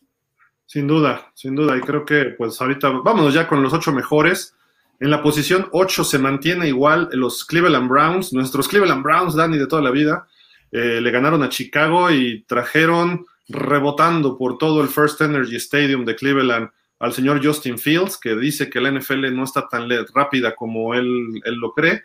[0.65, 1.77] Sin duda, sin duda.
[1.77, 4.55] Y creo que pues ahorita vámonos ya con los ocho mejores.
[4.99, 9.67] En la posición 8 se mantiene igual los Cleveland Browns, nuestros Cleveland Browns, Dani, de
[9.67, 10.27] toda la vida.
[10.71, 16.15] Eh, le ganaron a Chicago y trajeron rebotando por todo el First Energy Stadium de
[16.15, 20.93] Cleveland al señor Justin Fields, que dice que la NFL no está tan rápida como
[20.93, 22.03] él, él lo cree.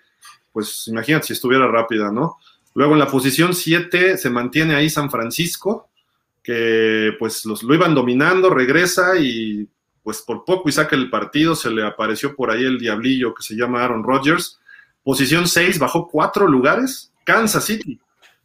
[0.52, 2.38] Pues imagínate si estuviera rápida, ¿no?
[2.74, 5.90] Luego en la posición 7 se mantiene ahí San Francisco,
[6.42, 9.68] que pues los, lo iban dominando, regresa y
[10.04, 13.42] pues por poco y saca el partido, se le apareció por ahí el diablillo que
[13.42, 14.60] se llama Aaron Rodgers.
[15.02, 17.98] Posición 6, bajó cuatro lugares, Kansas City,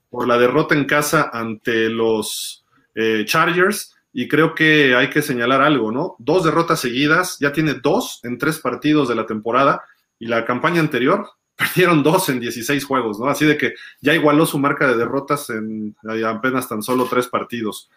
[0.10, 3.94] por la derrota en casa ante los eh, Chargers.
[4.14, 6.16] y creo que hay que señalar algo, ¿no?
[6.18, 9.84] Dos derrotas seguidas, ya tiene dos en tres partidos de la temporada
[10.18, 13.28] y la campaña anterior perdieron dos en 16 juegos, ¿no?
[13.28, 15.94] Así de que ya igualó su marca de derrotas en
[16.26, 17.90] apenas tan solo tres partidos.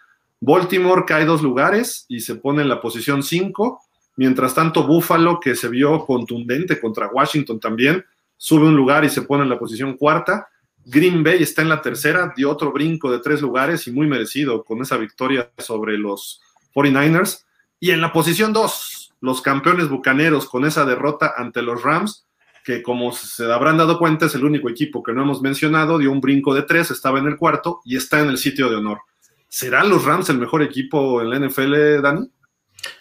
[0.44, 3.80] Baltimore cae dos lugares y se pone en la posición 5.
[4.16, 8.04] Mientras tanto, Buffalo, que se vio contundente contra Washington también,
[8.36, 10.48] sube un lugar y se pone en la posición cuarta.
[10.84, 14.64] Green Bay está en la tercera, dio otro brinco de tres lugares y muy merecido
[14.64, 16.40] con esa victoria sobre los
[16.74, 17.44] 49ers.
[17.78, 22.26] Y en la posición 2, los campeones bucaneros con esa derrota ante los Rams,
[22.64, 26.10] que como se habrán dado cuenta es el único equipo que no hemos mencionado, dio
[26.10, 29.02] un brinco de tres, estaba en el cuarto y está en el sitio de honor.
[29.52, 32.32] ¿Serán los Rams el mejor equipo en la NFL, Dani?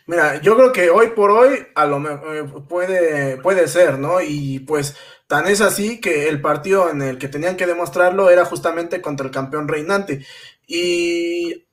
[0.06, 1.98] Mira, yo creo que hoy por hoy a lo
[2.34, 4.20] eh, puede, puede ser, ¿no?
[4.20, 8.44] Y pues tan es así que el partido en el que tenían que demostrarlo era
[8.44, 10.26] justamente contra el campeón reinante.
[10.68, 11.68] Y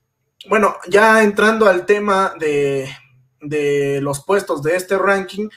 [0.49, 2.88] bueno, ya entrando al tema de,
[3.41, 5.49] de los puestos de este ranking,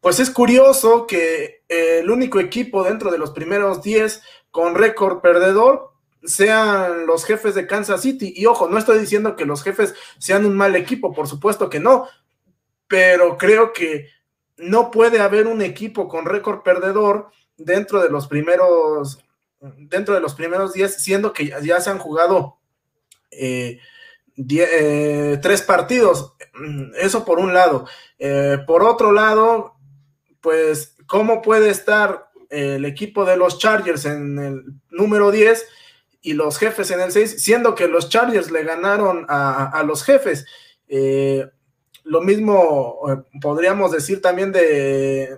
[0.00, 5.93] pues es curioso que el único equipo dentro de los primeros 10 con récord perdedor
[6.24, 8.32] sean los jefes de Kansas City.
[8.36, 11.80] Y ojo, no estoy diciendo que los jefes sean un mal equipo, por supuesto que
[11.80, 12.08] no,
[12.88, 14.08] pero creo que
[14.56, 19.24] no puede haber un equipo con récord perdedor dentro de los primeros
[19.78, 22.58] dentro de los primeros 10, siendo que ya se han jugado
[23.30, 23.78] eh,
[24.36, 26.34] eh, tres partidos.
[26.96, 27.86] Eso por un lado.
[28.18, 29.76] Eh, por otro lado,
[30.40, 35.66] pues, ¿cómo puede estar el equipo de los Chargers en el número 10
[36.24, 40.46] y los jefes en el 6, siendo que los Chargers le ganaron a, los jefes?
[40.88, 41.46] Eh,
[42.02, 45.36] lo mismo eh, podríamos decir también de,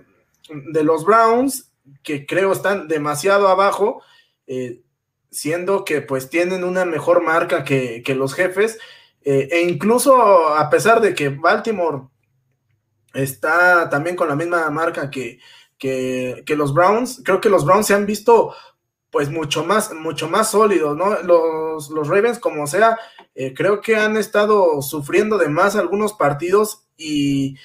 [0.49, 1.73] de, los Browns,
[2.03, 4.01] que creo están demasiado abajo,
[4.47, 4.81] eh,
[5.29, 8.79] siendo que pues tienen una mejor marca que, que los jefes,
[9.29, 12.03] e incluso a pesar de que Baltimore
[13.13, 15.39] está también con la misma marca que,
[15.77, 17.21] que, los Browns.
[17.25, 18.53] Creo que los Browns se han visto
[19.17, 21.23] pues mucho más, mucho más sólidos, ¿no?
[21.23, 22.99] Los, los Ravens, como sea,
[23.33, 27.57] eh, creo que han estado sufriendo de más algunos partidos y,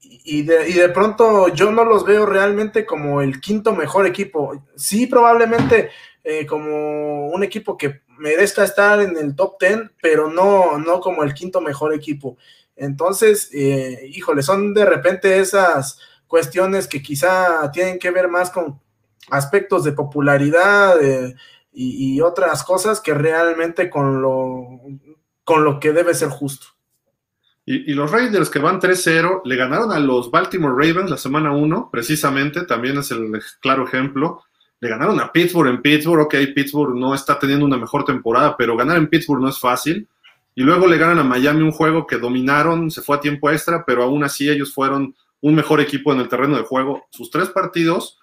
[0.00, 4.60] y, de, y, de, pronto yo no los veo realmente como el quinto mejor equipo.
[4.74, 5.90] Sí, probablemente
[6.24, 11.22] eh, como un equipo que merezca estar en el top ten, pero no, no como
[11.22, 12.38] el quinto mejor equipo.
[12.74, 18.80] Entonces, eh, híjole, son de repente esas cuestiones que quizá tienen que ver más con
[19.30, 21.34] aspectos de popularidad eh,
[21.72, 24.80] y, otras cosas que realmente con lo,
[25.44, 26.66] con lo que debe ser justo.
[27.64, 31.90] Y, los Raiders que van 3-0 le ganaron a los Baltimore Ravens la semana 1,
[31.92, 34.42] precisamente, también es el claro ejemplo.
[34.80, 38.76] Le ganaron a Pittsburgh en Pittsburgh, ok, Pittsburgh no está teniendo una mejor temporada, pero
[38.76, 40.08] ganar en Pittsburgh no es fácil
[40.58, 43.84] y luego le ganan a Miami un juego que dominaron, se fue a tiempo extra,
[43.86, 47.06] pero aún así ellos fueron un mejor equipo en el terreno de juego.
[47.12, 48.17] Sus tres partidos,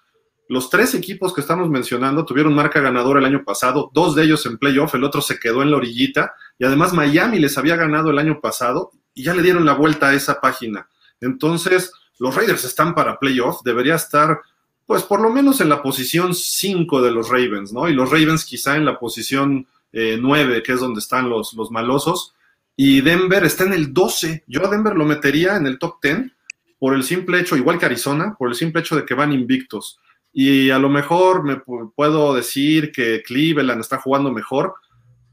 [0.48, 4.46] los tres equipos que estamos mencionando tuvieron marca ganadora el año pasado, dos de ellos
[4.46, 8.10] en playoff, el otro se quedó en la orillita, y además Miami les había ganado
[8.10, 10.88] el año pasado y ya le dieron la vuelta a esa página.
[11.20, 14.40] Entonces, los Raiders están para playoff, debería estar
[14.86, 17.88] pues por lo menos en la posición 5 de los Ravens, ¿no?
[17.88, 21.72] Y los Ravens quizá en la posición 9, eh, que es donde están los, los
[21.72, 22.34] malosos,
[22.76, 24.44] y Denver está en el 12.
[24.46, 26.30] Yo a Denver lo metería en el top 10
[26.78, 29.98] por el simple hecho, igual que Arizona, por el simple hecho de que van invictos.
[30.38, 31.62] Y a lo mejor me
[31.96, 34.74] puedo decir que Cleveland está jugando mejor.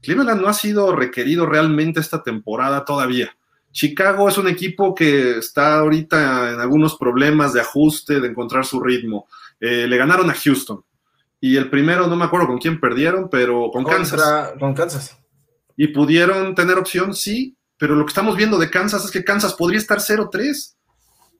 [0.00, 3.36] Cleveland no ha sido requerido realmente esta temporada todavía.
[3.70, 8.80] Chicago es un equipo que está ahorita en algunos problemas de ajuste, de encontrar su
[8.80, 9.26] ritmo.
[9.60, 10.82] Eh, le ganaron a Houston.
[11.38, 14.54] Y el primero, no me acuerdo con quién perdieron, pero con Kansas.
[14.58, 15.18] Con Kansas.
[15.76, 19.52] Y pudieron tener opción, sí, pero lo que estamos viendo de Kansas es que Kansas
[19.52, 20.76] podría estar 0-3.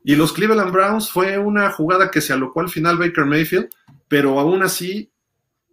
[0.05, 3.71] Y los Cleveland Browns fue una jugada que se alocó al final Baker Mayfield,
[4.07, 5.11] pero aún así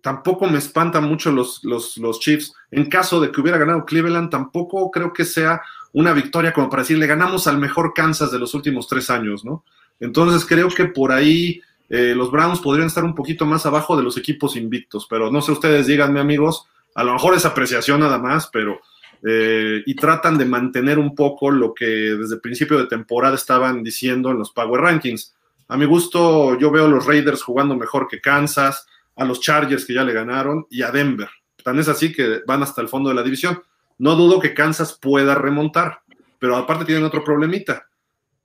[0.02, 2.54] tampoco me espantan mucho los, los, los Chiefs.
[2.72, 5.62] En caso de que hubiera ganado Cleveland, tampoco creo que sea
[5.94, 9.44] una victoria como para decir, le ganamos al mejor Kansas de los últimos tres años,
[9.44, 9.66] ¿no?
[10.00, 14.04] Entonces creo que por ahí eh, los Browns podrían estar un poquito más abajo de
[14.04, 16.66] los equipos invictos, pero no sé ustedes, díganme amigos,
[16.96, 18.80] a lo mejor es apreciación nada más, pero
[19.24, 23.84] eh, y tratan de mantener un poco lo que desde el principio de temporada estaban
[23.84, 25.36] diciendo en los Power Rankings.
[25.68, 29.86] A mi gusto, yo veo a los Raiders jugando mejor que Kansas, a los Chargers
[29.86, 31.30] que ya le ganaron y a Denver.
[31.64, 33.62] Tan es así que van hasta el fondo de la división.
[34.00, 36.02] No dudo que Kansas pueda remontar,
[36.40, 37.88] pero aparte tienen otro problemita.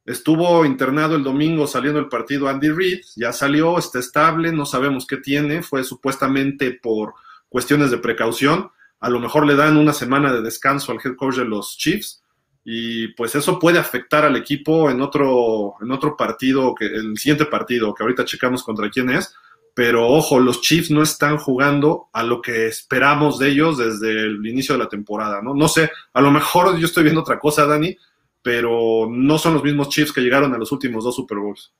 [0.04, 5.04] Estuvo internado el domingo saliendo el partido Andy Reid, ya salió, está estable, no sabemos
[5.04, 7.14] qué tiene, fue supuestamente por
[7.48, 11.36] cuestiones de precaución, a lo mejor le dan una semana de descanso al head coach
[11.36, 12.22] de los Chiefs
[12.64, 17.46] y pues eso puede afectar al equipo en otro, en otro partido, que, el siguiente
[17.46, 19.34] partido, que ahorita checamos contra quién es,
[19.72, 24.44] pero ojo, los Chiefs no están jugando a lo que esperamos de ellos desde el
[24.46, 25.54] inicio de la temporada, ¿no?
[25.54, 27.96] No sé, a lo mejor yo estoy viendo otra cosa, Dani,
[28.42, 31.72] pero no son los mismos Chiefs que llegaron a los últimos dos Super Bowls.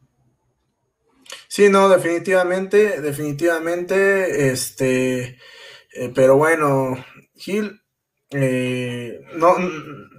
[1.49, 5.39] Sí, no, definitivamente, definitivamente, este,
[5.99, 6.97] eh, pero bueno,
[7.35, 7.81] Gil,
[8.31, 9.55] eh, no,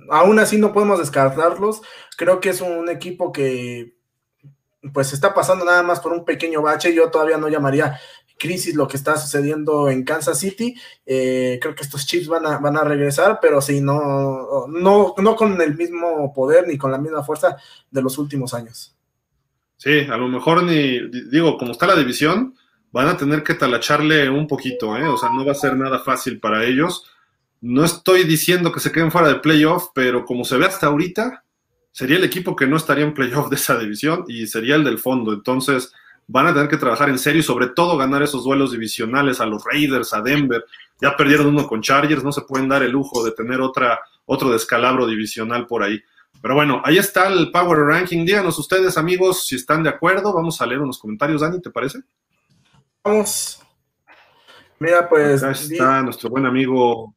[0.10, 1.82] aún así no podemos descartarlos.
[2.18, 3.96] Creo que es un equipo que
[4.94, 6.94] pues está pasando nada más por un pequeño bache.
[6.94, 8.00] Yo todavía no llamaría
[8.38, 10.76] crisis lo que está sucediendo en Kansas City.
[11.06, 15.36] Eh, creo que estos Chiefs van a, van a regresar, pero sí, no, no, no
[15.36, 17.58] con el mismo poder ni con la misma fuerza
[17.90, 18.96] de los últimos años.
[19.78, 22.56] Sí, a lo mejor ni, digo, como está la división,
[22.98, 25.08] van a tener que talacharle un poquito, ¿eh?
[25.08, 27.06] o sea, no va a ser nada fácil para ellos.
[27.62, 31.44] No estoy diciendo que se queden fuera de playoff, pero como se ve hasta ahorita,
[31.92, 34.98] sería el equipo que no estaría en playoff de esa división y sería el del
[34.98, 35.32] fondo.
[35.32, 35.94] Entonces,
[36.26, 39.46] van a tener que trabajar en serio y sobre todo ganar esos duelos divisionales a
[39.46, 40.66] los Raiders, a Denver.
[41.00, 44.50] Ya perdieron uno con Chargers, no se pueden dar el lujo de tener otra, otro
[44.50, 46.02] descalabro divisional por ahí.
[46.42, 48.26] Pero bueno, ahí está el Power Ranking.
[48.26, 50.34] Díganos ustedes, amigos, si están de acuerdo.
[50.34, 51.42] Vamos a leer unos comentarios.
[51.42, 52.00] Dani, ¿te parece?
[53.08, 53.64] Vamos.
[54.80, 55.42] Mira, pues.
[55.42, 57.16] Acá está nuestro buen amigo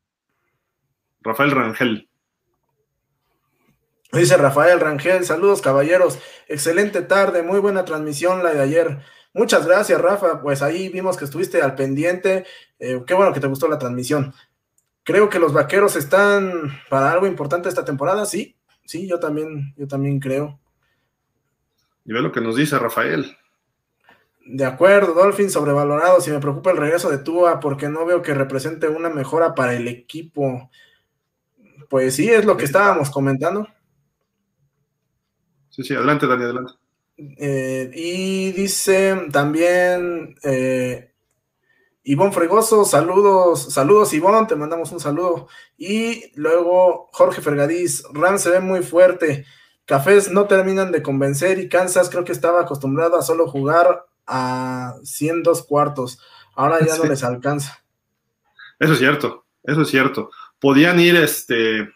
[1.21, 2.09] Rafael Rangel.
[4.13, 9.01] Dice Rafael Rangel, saludos caballeros, excelente tarde, muy buena transmisión la de ayer.
[9.35, 10.41] Muchas gracias, Rafa.
[10.41, 12.47] Pues ahí vimos que estuviste al pendiente.
[12.79, 14.33] Eh, qué bueno que te gustó la transmisión.
[15.03, 19.89] Creo que los vaqueros están para algo importante esta temporada, sí, sí, yo también, yo
[19.89, 20.61] también creo.
[22.05, 23.37] Y ve lo que nos dice Rafael.
[24.47, 26.21] De acuerdo, Dolphin sobrevalorado.
[26.21, 29.75] Si me preocupa el regreso de Tua, porque no veo que represente una mejora para
[29.75, 30.71] el equipo.
[31.89, 33.69] Pues sí, es lo que estábamos comentando.
[35.71, 36.73] Sí, sí, adelante, Dani, adelante.
[37.17, 41.13] Eh, y dice también eh,
[42.03, 45.49] Ivonne Fregoso, saludos, saludos Ivonne, te mandamos un saludo.
[45.77, 49.45] Y luego Jorge Fergadís, Ram se ve muy fuerte.
[49.85, 54.95] Cafés no terminan de convencer y Kansas creo que estaba acostumbrado a solo jugar a
[55.03, 56.21] 100 dos cuartos.
[56.55, 57.83] Ahora ya no les alcanza.
[58.79, 60.31] Eso es cierto, eso es cierto.
[60.59, 61.89] Podían ir este,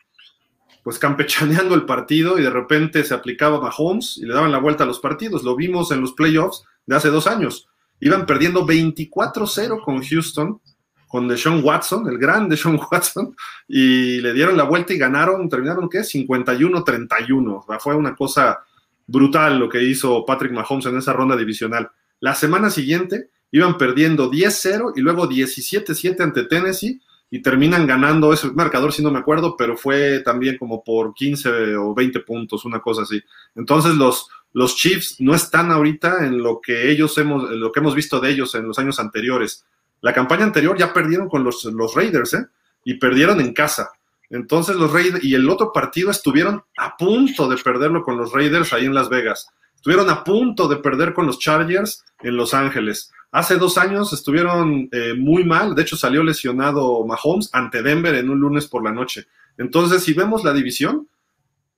[0.82, 4.84] pues campechaneando el partido y de repente se aplicaba Mahomes y le daban la vuelta
[4.84, 5.42] a los partidos.
[5.42, 7.68] Lo vimos en los playoffs de hace dos años.
[8.00, 10.60] Iban perdiendo 24-0 con Houston,
[11.08, 13.34] con Deshaun Watson, el gran Deshaun Watson,
[13.66, 16.00] y le dieron la vuelta y ganaron, terminaron, ¿qué?
[16.00, 17.80] 51-31.
[17.80, 18.58] fue una cosa
[19.06, 21.90] brutal lo que hizo Patrick Mahomes en esa ronda divisional.
[22.24, 26.98] La semana siguiente iban perdiendo 10-0 y luego 17-7 ante Tennessee
[27.30, 31.76] y terminan ganando ese marcador, si no me acuerdo, pero fue también como por 15
[31.76, 33.22] o 20 puntos, una cosa así.
[33.54, 37.94] Entonces los, los Chiefs no están ahorita en lo que ellos hemos, lo que hemos
[37.94, 39.66] visto de ellos en los años anteriores.
[40.00, 42.46] La campaña anterior ya perdieron con los, los Raiders, ¿eh?
[42.86, 43.90] Y perdieron en casa.
[44.30, 48.72] Entonces los Raiders, y el otro partido estuvieron a punto de perderlo con los Raiders
[48.72, 49.48] ahí en Las Vegas.
[49.74, 53.12] Estuvieron a punto de perder con los Chargers en Los Ángeles.
[53.30, 58.30] Hace dos años estuvieron eh, muy mal, de hecho salió lesionado Mahomes ante Denver en
[58.30, 59.26] un lunes por la noche.
[59.58, 61.08] Entonces, si vemos la división,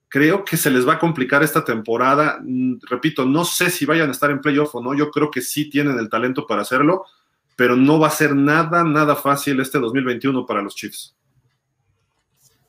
[0.07, 2.39] creo que se les va a complicar esta temporada.
[2.41, 5.41] Mm, repito, no sé si vayan a estar en playoff o no, yo creo que
[5.41, 7.05] sí tienen el talento para hacerlo,
[7.57, 11.16] pero no va a ser nada, nada fácil este 2021 para los Chiefs.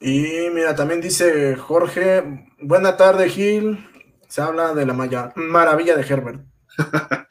[0.00, 3.88] Y mira, también dice Jorge, buena tarde Gil,
[4.28, 6.44] se habla de la maravilla de Herbert.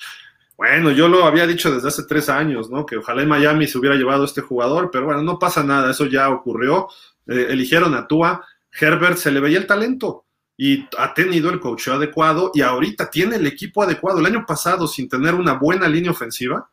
[0.57, 2.83] Bueno, yo lo había dicho desde hace tres años, ¿no?
[2.83, 6.07] Que ojalá en Miami se hubiera llevado este jugador, pero bueno, no pasa nada, eso
[6.07, 6.87] ya ocurrió.
[7.27, 10.25] Eh, eligieron a Tua, Herbert se le veía el talento
[10.57, 14.19] y ha tenido el coach adecuado y ahorita tiene el equipo adecuado.
[14.19, 16.67] El año pasado, sin tener una buena línea ofensiva,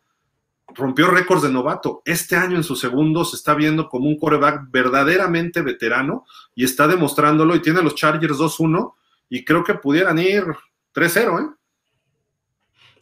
[0.74, 2.02] rompió récords de novato.
[2.04, 6.86] Este año, en su segundo, se está viendo como un coreback verdaderamente veterano y está
[6.86, 8.94] demostrándolo y tiene los Chargers 2-1
[9.28, 10.44] y creo que pudieran ir
[10.94, 11.54] 3-0, ¿eh?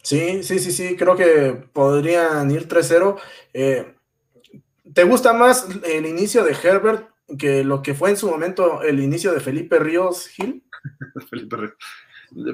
[0.01, 3.17] Sí, sí, sí, sí, creo que podrían ir 3-0.
[3.53, 3.95] Eh,
[4.93, 8.99] ¿Te gusta más el inicio de Herbert que lo que fue en su momento el
[8.99, 10.63] inicio de Felipe Ríos Gil?
[11.29, 11.73] Felipe Ríos.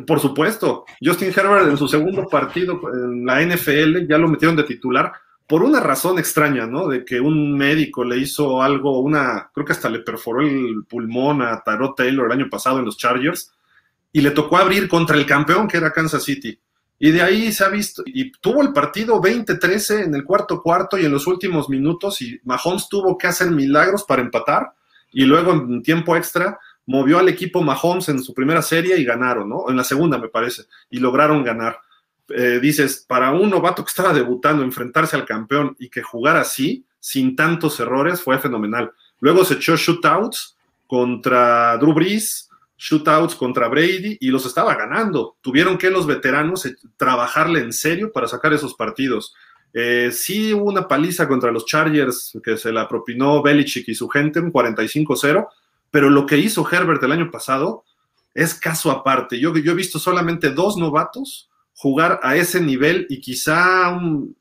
[0.05, 4.63] Por supuesto, Justin Herbert en su segundo partido en la NFL ya lo metieron de
[4.63, 5.13] titular
[5.49, 6.87] por una razón extraña, ¿no?
[6.87, 11.41] De que un médico le hizo algo, una, creo que hasta le perforó el pulmón
[11.41, 13.51] a Tarot Taylor el año pasado en los Chargers
[14.11, 16.59] y le tocó abrir contra el campeón que era Kansas City
[16.99, 20.97] Y de ahí se ha visto, y tuvo el partido 20-13 en el cuarto cuarto
[20.99, 24.73] y en los últimos minutos, y Mahomes tuvo que hacer milagros para empatar,
[25.11, 26.59] y luego en tiempo extra
[26.89, 29.69] movió al equipo Mahomes en su primera serie y ganaron, ¿no?
[29.69, 31.79] En la segunda, me parece, y lograron ganar.
[32.29, 36.83] Eh, dices, para un novato que estaba debutando, enfrentarse al campeón y que jugara así,
[36.99, 38.91] sin tantos errores, fue fenomenal.
[39.19, 45.37] Luego se echó shootouts contra Drew Brees, shootouts contra Brady y los estaba ganando.
[45.41, 49.35] Tuvieron que los veteranos eh, trabajarle en serio para sacar esos partidos.
[49.73, 54.09] Eh, sí hubo una paliza contra los Chargers que se la propinó Belichick y su
[54.09, 55.47] gente, un 45-0,
[55.91, 57.83] pero lo que hizo Herbert el año pasado
[58.33, 59.39] es caso aparte.
[59.39, 64.35] Yo, he visto solamente dos novatos jugar a ese nivel y quizá un,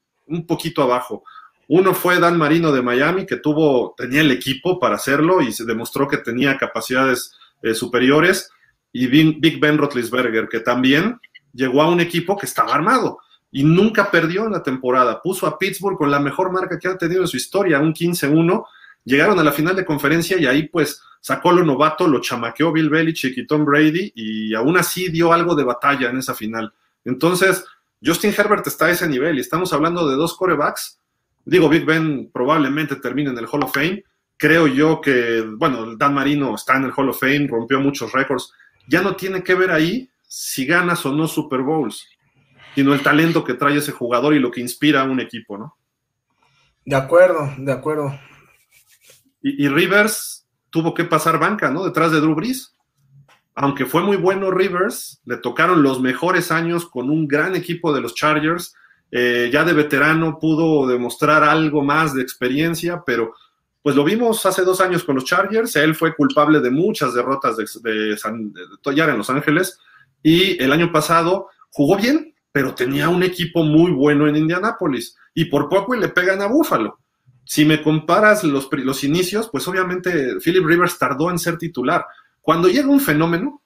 [0.47, 1.25] poquito abajo.
[1.69, 5.65] Uno fue Dan Marino de Miami, que tuvo, tenía el equipo para hacerlo y se
[5.65, 7.33] demostró que tenía capacidades
[7.63, 8.51] eh, superiores.
[8.93, 11.21] Y Big Ben Roethlisberger, que también
[11.53, 13.19] llegó a un equipo que estaba armado
[13.51, 15.23] y nunca perdió en la temporada.
[15.23, 18.65] Puso a Pittsburgh con la mejor marca que ha tenido en su historia, un 15-1.
[19.05, 22.91] Llegaron a la final de conferencia y ahí pues sacó lo novato, lo chamaqueó Bill
[22.91, 26.73] Belichick y Tom Brady y aún así dio algo de batalla en esa final.
[27.05, 27.65] Entonces,
[28.05, 31.01] Justin Herbert está a ese nivel y estamos hablando de dos corebacks.
[31.45, 34.05] Digo, Big Ben probablemente termine en el Hall of Fame.
[34.37, 38.53] Creo yo que, bueno, Dan Marino está en el Hall of Fame, rompió muchos récords.
[38.87, 42.07] Ya no tiene que ver ahí si ganas o no Super Bowls,
[42.75, 45.77] sino el talento que trae ese jugador y lo que inspira a un equipo, ¿no?
[46.85, 48.19] De acuerdo, de acuerdo.
[49.41, 51.85] Y, Rivers tuvo que pasar banca, ¿no?
[51.85, 52.75] Detrás de Drew Brees.
[53.55, 58.01] Aunque fue muy bueno Rivers, le tocaron los mejores años con un gran equipo de
[58.01, 58.75] los Chargers.
[59.11, 63.33] Eh, ya de veterano pudo demostrar algo más de experiencia, pero
[63.83, 65.75] pues lo vimos hace dos años con los Chargers.
[65.77, 69.79] Él fue culpable de muchas derrotas de, de, en Los Ángeles.
[70.23, 75.17] Y el año pasado jugó bien, pero tenía un equipo muy bueno en Indianápolis.
[75.35, 76.99] Y por poco le pegan a Búfalo
[77.49, 82.05] si me comparas los, los inicios, pues obviamente Philip Rivers tardó en ser titular.
[82.43, 83.63] Cuando llega un fenómeno,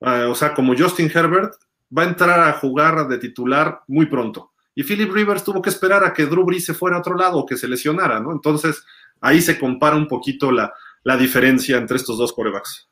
[0.00, 1.54] eh, o sea, como Justin Herbert,
[1.96, 4.50] va a entrar a jugar de titular muy pronto.
[4.74, 7.38] Y Philip Rivers tuvo que esperar a que Drew Brees se fuera a otro lado
[7.38, 8.32] o que se lesionara, ¿no?
[8.32, 8.84] Entonces,
[9.20, 10.72] ahí se compara un poquito la,
[11.16, 12.88] diferencia entre estos dos corebacks.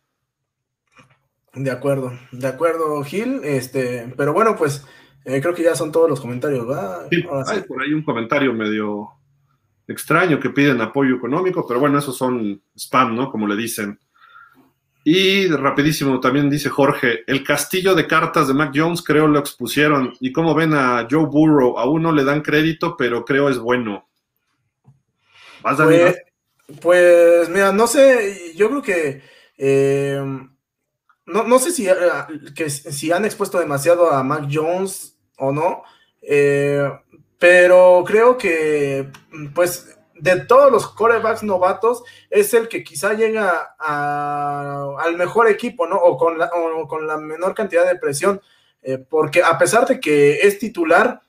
[1.52, 3.40] De acuerdo, de acuerdo, Gil.
[3.42, 4.86] Este, pero bueno, pues
[5.24, 7.08] eh, creo que ya son todos los comentarios, ¿va?
[7.10, 9.18] Sí, hay por ahí un comentario medio
[9.86, 13.30] extraño que piden apoyo económico, pero bueno, esos son spam, ¿no?
[13.30, 13.98] Como le dicen.
[15.04, 20.14] Y rapidísimo, también dice Jorge, el castillo de cartas de Mac Jones creo lo expusieron.
[20.20, 24.08] Y como ven a Joe Burrow, aún no le dan crédito, pero creo es bueno.
[25.60, 26.16] ¿Vas a pues,
[26.80, 29.22] pues, mira, no sé, yo creo que
[29.58, 30.20] eh,
[31.26, 31.94] no, sé si, eh,
[32.54, 35.82] que, si han expuesto demasiado a Mac Jones o no.
[36.20, 36.88] Eh,
[37.42, 39.10] pero creo que,
[39.52, 45.96] pues, de todos los corebacks novatos, es el que quizá llega al mejor equipo, ¿no?
[45.96, 46.48] O con la,
[46.88, 48.40] con la menor cantidad de presión,
[48.80, 51.22] eh, porque a pesar de que es titular,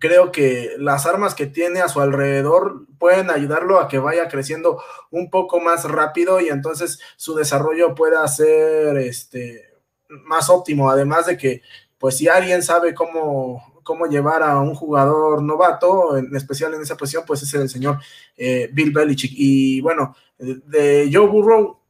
[0.00, 4.82] creo que las armas que tiene a su alrededor pueden ayudarlo a que vaya creciendo
[5.10, 9.74] un poco más rápido y entonces su desarrollo pueda ser este,
[10.08, 10.90] más óptimo.
[10.90, 11.60] Además de que,
[11.98, 16.96] pues si alguien sabe cómo cómo llevar a un jugador novato, en especial en esa
[16.96, 17.98] posición, pues es el señor
[18.36, 19.32] eh, Bill Belichick.
[19.34, 21.80] Y bueno, de Joe Burrow,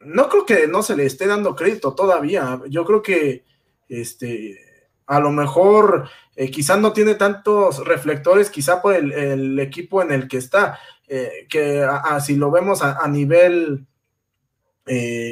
[0.00, 2.60] no creo que no se le esté dando crédito todavía.
[2.68, 3.44] Yo creo que
[3.88, 4.58] este
[5.06, 10.28] a lo mejor eh, quizás no tiene tantos reflectores, quizá por el, equipo en el
[10.28, 10.78] que está,
[11.08, 11.86] eh, que
[12.22, 13.86] si lo vemos a, nivel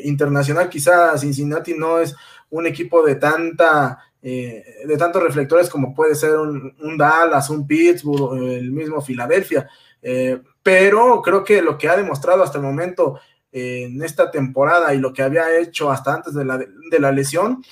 [0.05, 2.15] internacional, quizá Cincinnati no es
[2.51, 3.99] un equipo de tanta
[4.29, 9.71] eh, de tantos reflectores como puede ser un, Dallas, un Pittsburgh, el mismo Filadelfia.
[10.03, 13.21] Eh, pero creo que lo que ha demostrado hasta el momento
[13.53, 17.63] en esta temporada y lo que había hecho hasta antes de la, lesión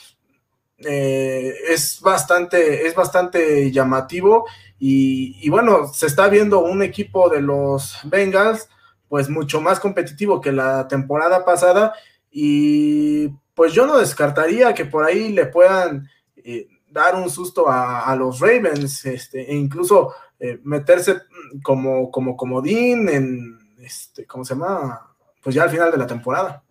[0.78, 4.46] eh, es, bastante, es bastante llamativo
[4.78, 8.68] y, y, bueno, se está viendo un equipo de los Bengals
[9.08, 11.94] pues mucho más competitivo que la temporada pasada
[12.30, 16.08] y pues yo no descartaría que por ahí le puedan
[16.44, 21.22] eh, dar un susto a, los Ravens, este, e incluso eh, meterse
[21.62, 25.00] como, como comodín en, este, ¿cómo se llama?
[25.42, 26.62] Pues ya al final de la temporada.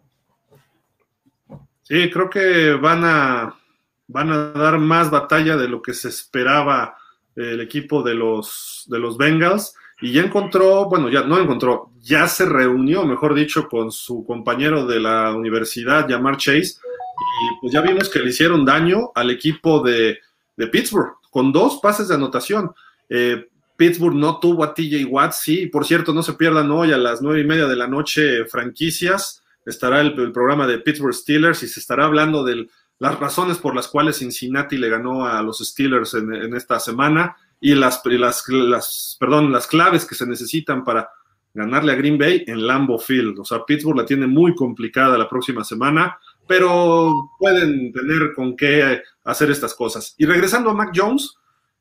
[1.81, 3.59] Sí, creo que van a,
[4.07, 6.97] van a dar más batalla de lo que se esperaba
[7.35, 9.75] el equipo de los, de los Bengals.
[10.01, 14.85] Y ya encontró, bueno, ya no encontró, ya se reunió, mejor dicho, con su compañero
[14.85, 19.81] de la universidad, Yamar Chase, y pues ya vimos que le hicieron daño al equipo
[19.81, 20.19] de,
[20.57, 22.73] de Pittsburgh, con dos pases de anotación.
[23.07, 23.47] Eh,
[23.77, 27.21] Pittsburgh no tuvo a TJ Watt, sí, por cierto, no se pierdan hoy a las
[27.21, 31.79] nueve y media de la noche franquicias, estará el, programa de Pittsburgh Steelers y se
[31.79, 32.67] estará hablando de
[32.99, 37.75] las razones por las cuales Cincinnati le ganó a los Steelers en, esta semana y
[37.75, 41.09] las, las, las, perdón, las claves que se necesitan para
[41.53, 43.39] ganarle a Green Bay en Lambeau Field.
[43.39, 46.17] O sea, Pittsburgh la tiene muy complicada la próxima semana,
[46.47, 50.15] pero pueden tener con qué hacer estas cosas.
[50.17, 51.35] Y regresando a Mac Jones,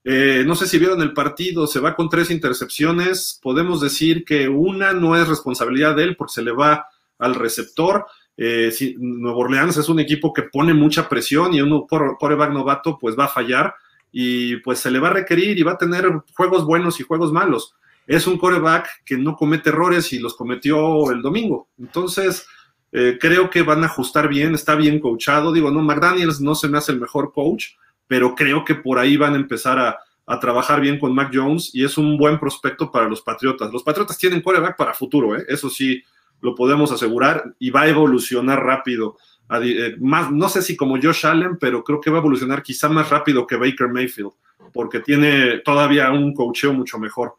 [0.05, 3.39] eh, no sé si vieron el partido, se va con tres intercepciones.
[3.43, 6.87] Podemos decir que una no es responsabilidad de él porque se le va
[7.19, 8.07] al receptor.
[8.37, 13.17] Eh, Nuevo Orleans es un equipo que pone mucha presión y uno coreback novato pues
[13.17, 13.75] va a fallar
[14.11, 17.33] y pues se le va a requerir y va a tener juegos buenos y juegos
[17.33, 17.75] malos.
[18.07, 21.69] Es un coreback que no comete errores y los cometió el domingo.
[21.79, 22.47] Entonces,
[22.93, 25.53] eh, creo que van a ajustar bien, está bien coachado.
[25.53, 27.69] Digo, no, McDaniels no se me hace el mejor coach,
[28.07, 29.99] pero creo que por ahí van a empezar a,
[30.41, 33.71] trabajar bien con Mac Jones y es un buen prospecto para los Patriotas.
[33.71, 35.45] Los Patriotas tienen coreback para futuro, ¿eh?
[35.47, 36.03] eso sí
[36.41, 39.19] lo podemos asegurar y va a evolucionar rápido.
[39.63, 42.89] Eh, más, no sé si como Josh Allen, pero creo que va a evolucionar quizá
[42.89, 44.31] más rápido que Baker Mayfield,
[44.73, 47.35] porque tiene todavía un coacheo mucho mejor.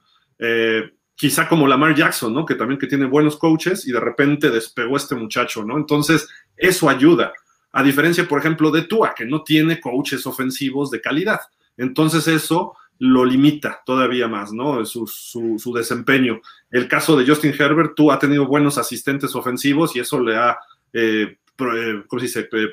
[1.15, 2.45] Quizá como Lamar Jackson, ¿no?
[2.45, 5.77] Que también que tiene buenos coaches y de repente despegó este muchacho, ¿no?
[5.77, 7.33] Entonces, eso ayuda.
[7.71, 11.39] A diferencia, por ejemplo, de Tua, que no tiene coaches ofensivos de calidad.
[11.77, 14.85] Entonces, eso lo limita todavía más, ¿no?
[14.85, 16.39] Su, su, desempeño.
[16.71, 20.57] El caso de Justin Herbert, tú ha tenido buenos asistentes ofensivos y eso le ha,
[20.93, 22.49] eh, eh, ¿cómo se dice?
[22.51, 22.69] Eh,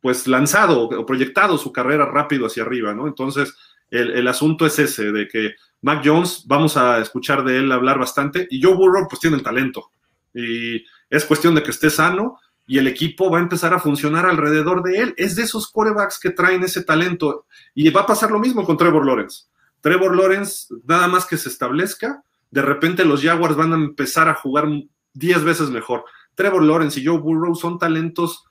[0.00, 3.06] pues lanzado o proyectado su carrera rápido hacia arriba, ¿no?
[3.06, 3.54] Entonces,
[3.90, 7.98] el, el, asunto es ese, de que Mac Jones, vamos a escuchar de él hablar
[7.98, 9.90] bastante, y Joe Burrow, pues tiene el talento.
[10.34, 14.26] Y es cuestión de que esté sano y el equipo va a empezar a funcionar
[14.26, 15.14] alrededor de él.
[15.16, 17.46] Es de esos quarterbacks que traen ese talento.
[17.74, 19.44] Y va a pasar lo mismo con Trevor Lawrence.
[19.80, 24.34] Trevor Lawrence, nada más que se establezca, de repente los Jaguars van a empezar a
[24.34, 24.68] jugar
[25.14, 26.04] 10 veces mejor.
[26.34, 28.44] Trevor Lawrence y Joe Burrow son talentos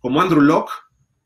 [0.00, 0.72] como Andrew Locke,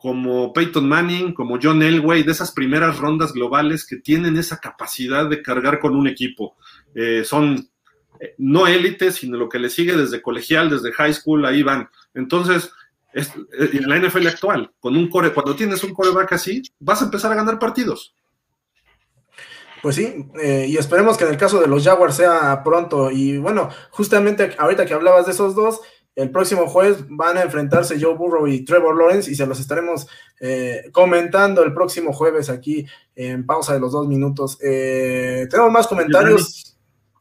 [0.05, 5.27] como Peyton Manning, como John Elway, de esas primeras rondas globales que tienen esa capacidad
[5.31, 6.57] de cargar con un equipo.
[6.95, 7.71] Eh, son
[8.21, 11.89] eh, no élite, sino lo que le sigue desde colegial, desde high school, ahí van.
[12.13, 12.71] Entonces,
[13.15, 13.25] eh,
[13.73, 17.33] en la NFL actual, con un core, cuando tienes un coreback así, vas a empezar
[17.33, 18.15] a ganar partidos.
[19.81, 20.27] Pues sí,
[20.67, 23.11] y esperemos que en el caso de los Jaguars sea pronto.
[23.11, 25.81] Y bueno, justamente ahorita que hablabas de esos dos,
[26.17, 30.07] el próximo jueves van a enfrentarse Joe Burrow y Trevor Lawrence y se los estaremos
[30.93, 32.87] comentando el próximo jueves aquí
[33.17, 34.59] en pausa de los dos minutos.
[34.59, 36.75] tenemos más comentarios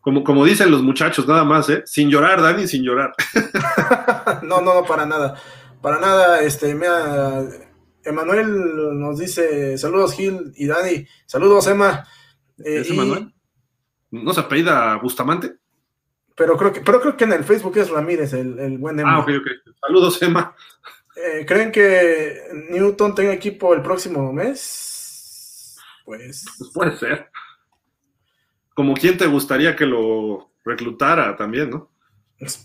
[0.03, 1.81] como, como dicen los muchachos, nada más, ¿eh?
[1.85, 3.13] Sin llorar, Dani, sin llorar.
[4.43, 5.41] no, no, no, para nada.
[5.81, 7.41] Para nada, este, mira,
[8.03, 12.05] Emanuel nos dice, saludos Gil y Dani, saludos Emma.
[12.57, 13.33] Eh, ¿Es Emanuel?
[14.11, 15.53] ¿No se apellida Bustamante?
[16.35, 19.15] Pero creo que, pero creo que en el Facebook es Ramírez, el, el buen Emma.
[19.15, 19.75] Ah, ok, ok.
[19.79, 20.55] Saludos, Emma.
[21.15, 25.77] Eh, ¿Creen que Newton tenga equipo el próximo mes?
[26.05, 26.45] Pues.
[26.57, 27.29] pues puede ser
[28.73, 31.91] como quién te gustaría que lo reclutara también, ¿no?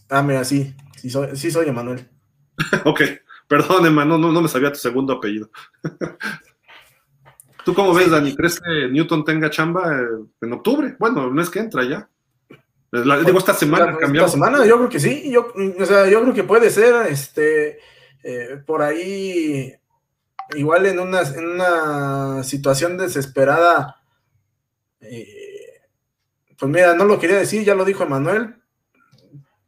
[0.09, 2.09] Ah, mira, sí, sí soy, sí soy Emanuel.
[2.85, 3.01] ok,
[3.47, 5.51] perdón, Emanuel, no, no me sabía tu segundo apellido.
[7.65, 8.35] ¿Tú cómo ves, Dani?
[8.35, 10.07] ¿Crees que Newton tenga chamba eh,
[10.41, 10.97] en octubre?
[10.99, 12.09] Bueno, el mes que entra ya.
[12.93, 14.23] Digo, esta semana cambió.
[14.23, 15.31] Esta semana, yo creo que sí.
[15.31, 17.79] Yo, o sea, yo creo que puede ser, este,
[18.23, 19.75] eh, por ahí,
[20.55, 24.03] igual en una, en una situación desesperada,
[25.01, 25.83] eh,
[26.59, 28.57] pues mira, no lo quería decir, ya lo dijo Emanuel.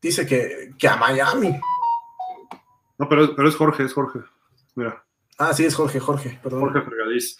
[0.01, 1.61] Dice que, a Miami.
[2.99, 4.21] No, pero, pero es Jorge, es Jorge.
[4.75, 5.05] Mira.
[5.39, 6.61] Ah, sí, es Jorge, Jorge, perdón.
[6.61, 7.39] Jorge Fregadiz.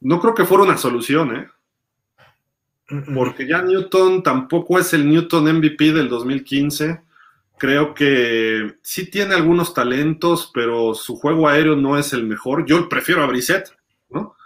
[0.00, 1.48] No creo que fuera una solución, ¿eh?
[3.14, 7.02] Porque ya Newton tampoco es el Newton MVP del 2015.
[7.58, 12.64] Creo que sí tiene algunos talentos, pero su juego aéreo no es el mejor.
[12.66, 13.74] Yo prefiero a Brissett,
[14.10, 14.36] ¿no?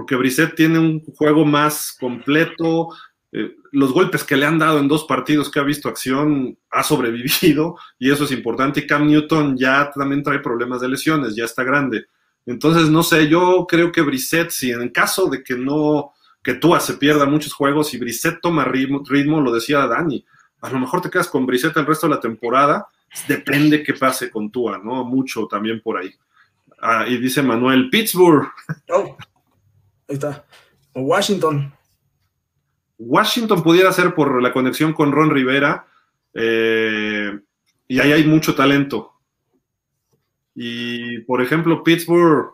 [0.00, 2.88] porque Brissett tiene un juego más completo.
[3.32, 6.82] Eh, los golpes que le han dado en dos partidos que ha visto acción ha
[6.82, 8.80] sobrevivido y eso es importante.
[8.80, 12.06] Y Cam Newton ya también trae problemas de lesiones, ya está grande.
[12.46, 16.80] Entonces, no sé, yo creo que Brissett, si en caso de que no, que Tua
[16.80, 20.24] se pierda muchos juegos y Brissett toma ritmo, ritmo, lo decía Dani,
[20.60, 22.86] a lo mejor te quedas con Brissett el resto de la temporada,
[23.28, 25.04] depende qué pase con Tua, ¿no?
[25.04, 26.14] Mucho también por ahí.
[26.80, 28.48] Ah, y dice Manuel, Pittsburgh.
[28.88, 29.16] Oh.
[30.08, 30.44] Ahí está.
[30.94, 31.72] O Washington.
[32.98, 35.86] Washington pudiera ser por la conexión con Ron Rivera.
[36.34, 37.38] Eh,
[37.88, 39.14] y ahí hay mucho talento.
[40.54, 42.52] Y, por ejemplo, Pittsburgh,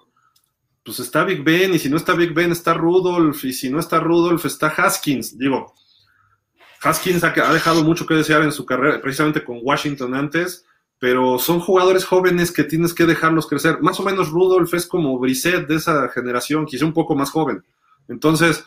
[0.86, 3.80] pues está Big Ben, y si no está Big Ben, está Rudolph, y si no
[3.80, 5.36] está Rudolph, está Haskins.
[5.36, 5.74] Digo,
[6.80, 10.64] Haskins ha, dejado mucho que desear en su carrera, precisamente con Washington antes,
[11.00, 13.82] pero son jugadores jóvenes que tienes que dejarlos crecer.
[13.82, 17.64] Más o menos Rudolph es como Brissett de esa generación, quizá un poco más joven.
[18.06, 18.64] Entonces,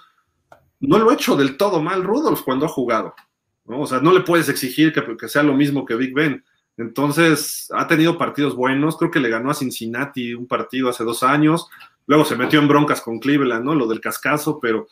[0.82, 3.16] no lo ha hecho del todo mal Rudolph cuando ha jugado.
[3.66, 6.44] O sea, no le puedes exigir que sea lo mismo que Big Ben.
[6.76, 8.98] Entonces, ha tenido partidos buenos.
[8.98, 11.68] Creo que le ganó a Cincinnati un partido hace dos años.
[12.10, 13.76] Luego se metió en broncas con Cleveland, ¿no?
[13.76, 14.88] Lo del cascazo, pero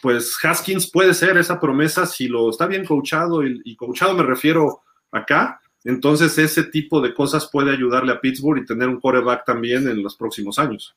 [0.00, 4.22] pues Haskins puede ser esa promesa si lo está bien coachado, y, y coachado me
[4.22, 9.44] refiero acá, entonces ese tipo de cosas puede ayudarle a Pittsburgh y tener un quarterback
[9.44, 10.96] también en los próximos años.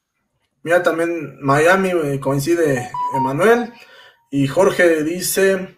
[0.64, 3.74] Mira, también Miami eh, coincide Emanuel
[4.32, 5.76] y Jorge dice,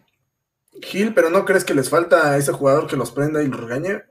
[0.79, 3.59] Gil, pero ¿no crees que les falta a ese jugador que los prenda y los
[3.59, 4.03] regañe?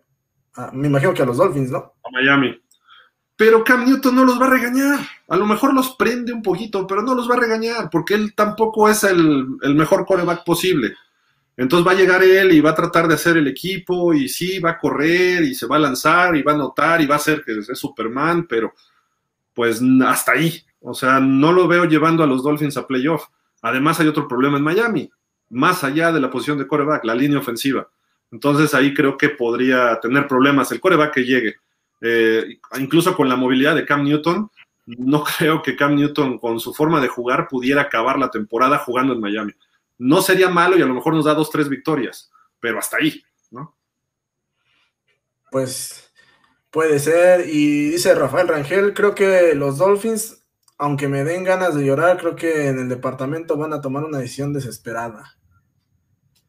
[0.57, 1.95] Ah, me imagino que a los Dolphins, ¿no?
[2.03, 2.61] A Miami
[3.37, 5.01] pero Cam Newton no los va a regañar.
[5.29, 8.35] A lo mejor los prende un poquito, pero no los va a regañar, porque él
[8.35, 10.95] tampoco es el, mejor coreback posible.
[11.57, 14.59] Entonces va a llegar él y va a tratar de hacer el equipo, y sí,
[14.59, 17.21] va a correr, y se va a lanzar, y va a anotar, y va a
[17.21, 18.73] ser que es Superman, pero
[19.53, 20.63] pues hasta ahí.
[20.81, 23.27] O sea, no lo veo llevando a los Dolphins a playoff.
[23.63, 25.11] Además, hay otro problema en Miami,
[25.51, 27.89] más allá de la posición de coreback, la línea ofensiva.
[28.31, 31.57] Entonces ahí creo que podría tener problemas el coreback que llegue
[32.01, 34.51] eh, incluso con la movilidad de Cam Newton,
[34.87, 39.13] no creo que Cam Newton con su forma de jugar pudiera acabar la temporada jugando
[39.13, 39.53] en Miami.
[39.99, 42.31] No sería malo y a lo mejor nos da dos, tres victorias,
[42.61, 43.77] pero hasta ahí, ¿no?
[45.51, 46.13] Pues
[46.71, 47.49] puede ser.
[47.49, 50.45] Y dice Rafael Rangel, creo que los Dolphins,
[50.77, 54.19] aunque me den ganas de llorar, creo que en el departamento van a tomar una
[54.19, 55.39] decisión desesperada.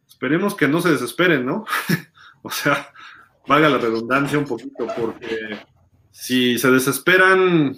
[0.08, 1.66] Esperemos que no se desesperen, ¿no?
[2.42, 2.92] o sea,
[3.48, 5.58] valga la redundancia un poquito, porque
[6.12, 7.78] si se desesperan,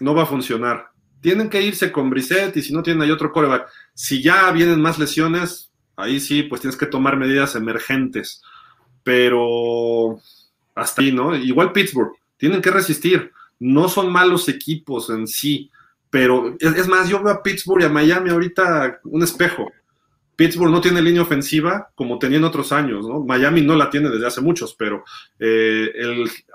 [0.00, 0.90] no va a funcionar.
[1.20, 3.68] Tienen que irse con Brissett y si no tienen ahí otro coreback.
[3.94, 8.42] Si ya vienen más lesiones, ahí sí, pues tienes que tomar medidas emergentes.
[9.04, 10.20] Pero
[10.74, 11.34] hasta ahí, ¿no?
[11.36, 13.30] Igual Pittsburgh, tienen que resistir.
[13.60, 15.70] No son malos equipos en sí,
[16.10, 19.70] pero es, más, yo veo a Pittsburgh y a Miami ahorita un espejo.
[20.42, 23.20] Pittsburgh no tiene línea ofensiva como tenía en otros años, ¿no?
[23.20, 25.04] Miami no la tiene desde hace muchos, pero
[25.38, 25.92] eh,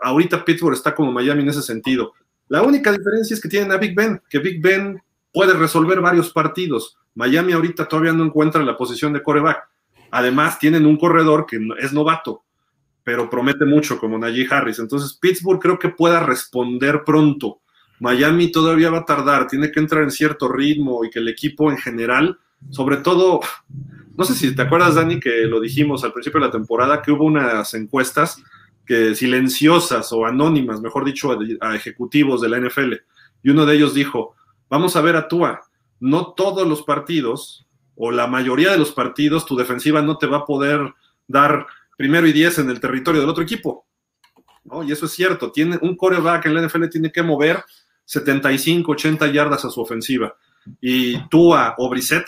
[0.01, 2.11] ahorita Pittsburgh está como Miami en ese sentido.
[2.49, 6.33] La única diferencia es que tienen a Big Ben, que Big Ben puede resolver varios
[6.33, 6.97] partidos.
[7.15, 9.63] Miami ahorita todavía no encuentra la posición de coreback.
[10.11, 12.43] Además, tienen un corredor que es novato,
[13.05, 14.79] pero promete mucho como Najee Harris.
[14.79, 17.61] Entonces, Pittsburgh creo que pueda responder pronto.
[18.01, 21.71] Miami todavía va a tardar, tiene que entrar en cierto ritmo y que el equipo
[21.71, 22.37] en general
[22.69, 23.39] sobre todo,
[24.17, 27.11] no sé si te acuerdas, Dani, que lo dijimos al principio de la temporada, que
[27.11, 28.41] hubo unas encuestas
[28.85, 32.93] que silenciosas o anónimas, mejor dicho, a, ejecutivos de la NFL.
[33.43, 34.35] Y uno de ellos dijo,
[34.69, 35.61] vamos a ver a Tua,
[35.99, 40.37] no todos los partidos o la mayoría de los partidos tu defensiva no te va
[40.37, 40.93] a poder
[41.27, 41.65] dar
[41.97, 43.85] primero y diez en el territorio del otro equipo.
[44.85, 47.63] Y eso es cierto, tiene, un coreback en la NFL tiene que mover
[48.05, 50.35] 75, 80 yardas a su ofensiva.
[50.81, 52.25] Y Tua o Brissett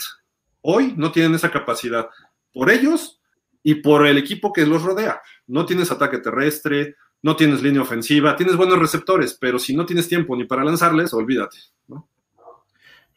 [0.62, 2.08] Hoy no tienen esa capacidad.
[2.52, 3.20] Por ellos
[3.62, 5.20] y por el equipo que los rodea.
[5.46, 10.08] No tienes ataque terrestre, no tienes línea ofensiva, tienes buenos receptores, pero si no tienes
[10.08, 11.58] tiempo ni para lanzarles, olvídate.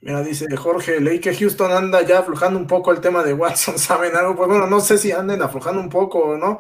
[0.02, 3.78] Mira, dice Jorge, leí que Houston anda ya aflojando un poco el tema de Watson,
[3.80, 4.36] ¿saben algo?
[4.36, 6.60] Pues bueno, no sé si anden aflojando un poco o no,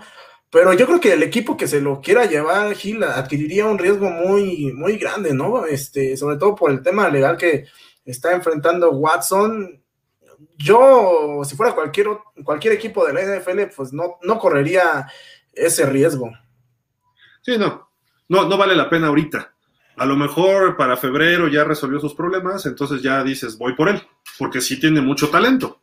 [0.49, 4.09] pero yo creo que el equipo que se lo quiera llevar, Gil, adquiriría un riesgo
[4.09, 5.65] muy, muy grande, ¿no?
[5.65, 7.65] Este, sobre todo por el tema legal que
[8.05, 9.82] está enfrentando Watson
[10.57, 12.07] yo, si fuera cualquier,
[12.43, 15.07] cualquier equipo de la NFL, pues no, no correría
[15.51, 16.31] ese riesgo.
[17.41, 17.89] Sí, no,
[18.29, 19.53] no, no vale la pena ahorita.
[19.95, 24.01] A lo mejor para febrero ya resolvió sus problemas, entonces ya dices, voy por él,
[24.39, 25.81] porque sí tiene mucho talento.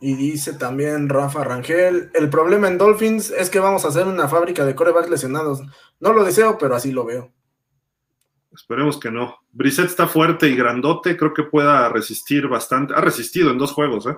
[0.00, 4.28] Y dice también Rafa Rangel, el problema en Dolphins es que vamos a hacer una
[4.28, 5.62] fábrica de corebacks lesionados.
[5.98, 7.32] No lo deseo, pero así lo veo.
[8.54, 9.38] Esperemos que no.
[9.52, 12.94] Brissett está fuerte y grandote, creo que pueda resistir bastante.
[12.94, 14.16] Ha resistido en dos juegos, ¿eh?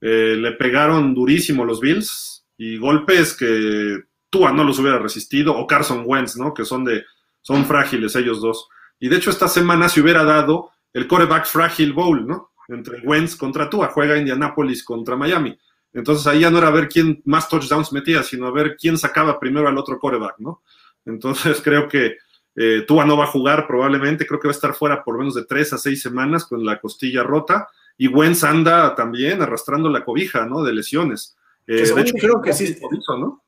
[0.00, 5.66] Eh, le pegaron durísimo los Bills y golpes que Tua no los hubiera resistido, o
[5.66, 6.52] Carson Wentz, ¿no?
[6.52, 7.04] Que son de,
[7.40, 8.68] son frágiles ellos dos.
[8.98, 12.52] Y de hecho, esta semana se hubiera dado el coreback fragile bowl, ¿no?
[12.68, 15.56] Entre Wentz contra Tua, juega Indianapolis contra Miami.
[15.92, 19.40] Entonces ahí ya no era ver quién más touchdowns metía, sino a ver quién sacaba
[19.40, 20.62] primero al otro coreback, ¿no?
[21.06, 22.18] Entonces creo que
[22.56, 25.34] eh, Tua no va a jugar probablemente, creo que va a estar fuera por menos
[25.34, 27.68] de tres a seis semanas con la costilla rota.
[27.98, 30.62] Y Wentz anda también arrastrando la cobija, ¿no?
[30.62, 31.36] De lesiones.
[31.66, 32.78] Eh, de hecho, creo que sí.
[33.18, 33.42] ¿no?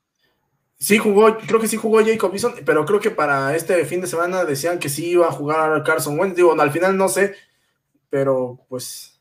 [0.78, 4.06] Sí jugó, creo que sí jugó Jacob Eason, pero creo que para este fin de
[4.06, 6.36] semana decían que sí iba a jugar Carson Wentz.
[6.36, 7.34] Digo, al final no sé,
[8.10, 9.20] pero pues,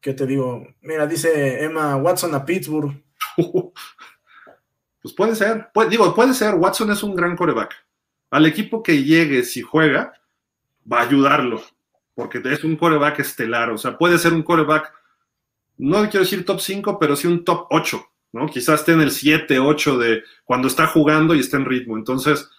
[0.00, 0.66] ¿qué te digo?
[0.80, 2.92] Mira, dice Emma Watson a Pittsburgh.
[5.02, 7.87] pues puede ser, digo, puede ser, Watson es un gran coreback.
[8.30, 10.12] Al equipo que llegue, si juega,
[10.90, 11.62] va a ayudarlo,
[12.14, 14.92] porque es un coreback estelar, o sea, puede ser un coreback,
[15.78, 18.46] no quiero decir top 5, pero sí un top 8, ¿no?
[18.46, 21.96] Quizás esté en el 7, 8 de cuando está jugando y está en ritmo.
[21.96, 22.50] Entonces,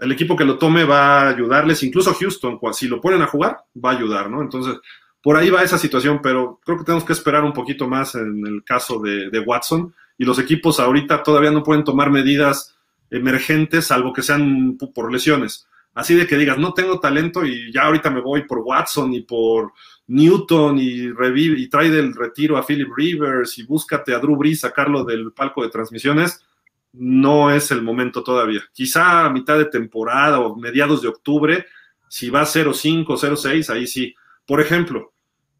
[0.00, 3.64] el equipo que lo tome va a ayudarles, incluso Houston, si lo ponen a jugar,
[3.82, 4.42] va a ayudar, ¿no?
[4.42, 4.78] Entonces,
[5.22, 8.46] por ahí va esa situación, pero creo que tenemos que esperar un poquito más en
[8.46, 12.75] el caso de, de Watson y los equipos ahorita todavía no pueden tomar medidas
[13.10, 15.66] emergentes, salvo que sean por lesiones.
[15.94, 19.22] Así de que digas, no tengo talento y ya ahorita me voy por Watson y
[19.22, 19.72] por
[20.08, 24.60] Newton y, revive, y trae del retiro a Philip Rivers y búscate a Drew Brees,
[24.60, 26.44] sacarlo del palco de transmisiones,
[26.92, 28.60] no es el momento todavía.
[28.72, 31.66] Quizá a mitad de temporada o mediados de octubre,
[32.08, 34.14] si va 0-5, 0-6, ahí sí.
[34.46, 35.12] Por ejemplo,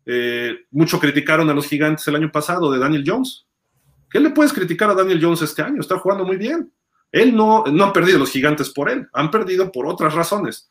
[0.05, 3.47] eh, mucho criticaron a los gigantes el año pasado de Daniel Jones.
[4.09, 5.81] ¿Qué le puedes criticar a Daniel Jones este año?
[5.81, 6.71] Está jugando muy bien.
[7.17, 10.69] Él no, no perdido los gigantes por él, han perdido por otras razones.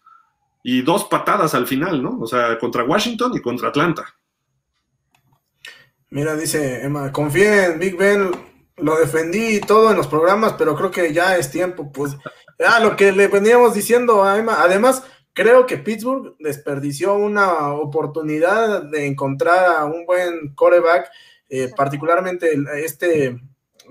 [0.61, 2.19] Y dos patadas al final, ¿no?
[2.19, 4.05] O sea, contra Washington y contra Atlanta.
[6.11, 8.29] Mira, dice Emma, confía en Big Ben,
[8.77, 12.15] lo defendí todo en los programas, pero creo que ya es tiempo, pues,
[12.67, 18.83] ah, lo que le veníamos diciendo a Emma, además, creo que Pittsburgh desperdició una oportunidad
[18.83, 21.09] de encontrar a un buen coreback,
[21.49, 23.41] eh, particularmente este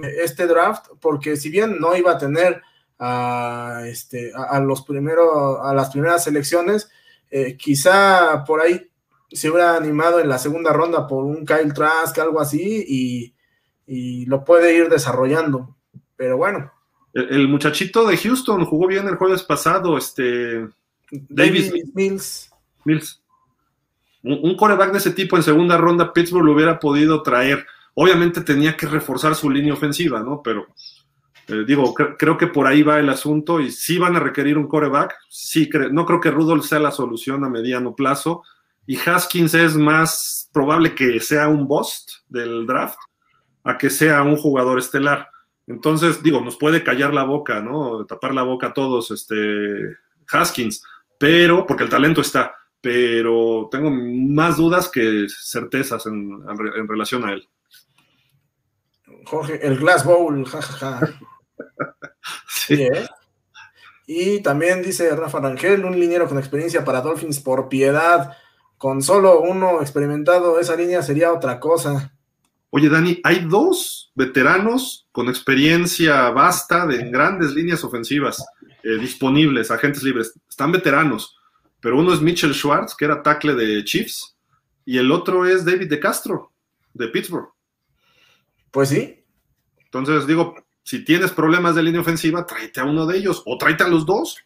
[0.03, 2.63] este draft, porque si bien no iba a tener
[2.99, 6.91] a, este, a, los primeros, a las primeras selecciones,
[7.31, 8.89] eh, quizá por ahí
[9.31, 14.45] se hubiera animado en la segunda ronda por un Kyle Trask, algo así, y, lo
[14.45, 15.77] puede ir desarrollando.
[16.17, 16.73] Pero bueno.
[17.13, 20.67] El, muchachito de Houston jugó bien el jueves pasado, este
[21.11, 22.51] Davis Mills.
[22.85, 23.23] Mills.
[24.23, 27.67] Un, un coreback de ese tipo en segunda ronda, Pittsburgh lo hubiera podido traer.
[27.95, 30.43] Obviamente tenía que reforzar su línea ofensiva, ¿no?
[30.43, 30.67] Pero
[31.49, 34.67] eh, digo, creo que por ahí va el asunto y sí van a requerir un
[34.67, 35.15] coreback.
[35.29, 38.43] Sí, no creo que Rudolph sea la solución a mediano plazo.
[38.87, 42.99] Y Haskins es más probable que sea un bust del draft
[43.65, 45.29] a que sea un jugador estelar.
[45.67, 48.05] Entonces, digo, nos puede callar la boca, ¿no?
[48.05, 49.97] Tapar la boca a todos, este,
[50.31, 50.85] Haskins,
[51.19, 57.49] pero, porque el talento está, pero tengo más dudas que certezas en relación a él.
[59.25, 61.01] Jorge, el Glass Bowl, jajaja.
[62.49, 62.83] sí.
[62.83, 63.07] ¿eh?
[64.07, 68.37] Y también dice Rafa Rangel, un liniero con experiencia para Dolphins por piedad.
[68.77, 72.13] Con solo uno experimentado, esa línea sería otra cosa.
[72.77, 78.45] Oye, Dani, hay dos veteranos con experiencia vasta de grandes líneas ofensivas
[78.83, 80.35] eh, disponibles, agentes libres.
[80.49, 81.37] Están veteranos,
[81.81, 84.37] pero uno es Mitchell Schwartz, que era tackle de Chiefs,
[84.85, 86.53] y el otro es David de Castro,
[86.93, 87.54] de Pittsburgh.
[88.75, 89.25] Pues sí.
[89.85, 93.85] Entonces, digo, si tienes problemas de línea ofensiva, tráete a uno de ellos o tráete
[93.85, 94.37] a los dos.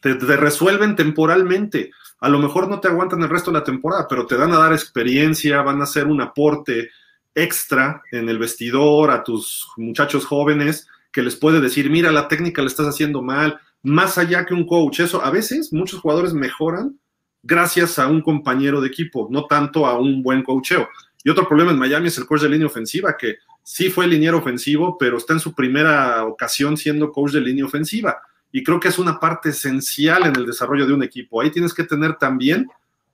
[0.00, 1.90] Te, resuelven temporalmente.
[2.20, 4.58] A lo mejor no te aguantan el resto de la temporada, pero te van a
[4.58, 6.90] dar experiencia, van a hacer un aporte
[7.34, 12.60] extra en el vestidor a tus muchachos jóvenes que les puede decir, mira, la técnica
[12.60, 15.00] la estás haciendo mal, más allá que un coach.
[15.00, 17.00] Eso, a veces muchos jugadores mejoran
[17.42, 20.86] gracias a un compañero de equipo, no tanto a un buen coacheo.
[21.24, 24.38] Y otro problema en Miami es el coach de línea ofensiva, que sí fue liniero
[24.38, 28.20] ofensivo, pero está en su primera ocasión siendo coach de línea ofensiva.
[28.52, 31.40] Y creo que es una parte esencial en el desarrollo de un equipo.
[31.40, 32.68] Ahí tienes que tener también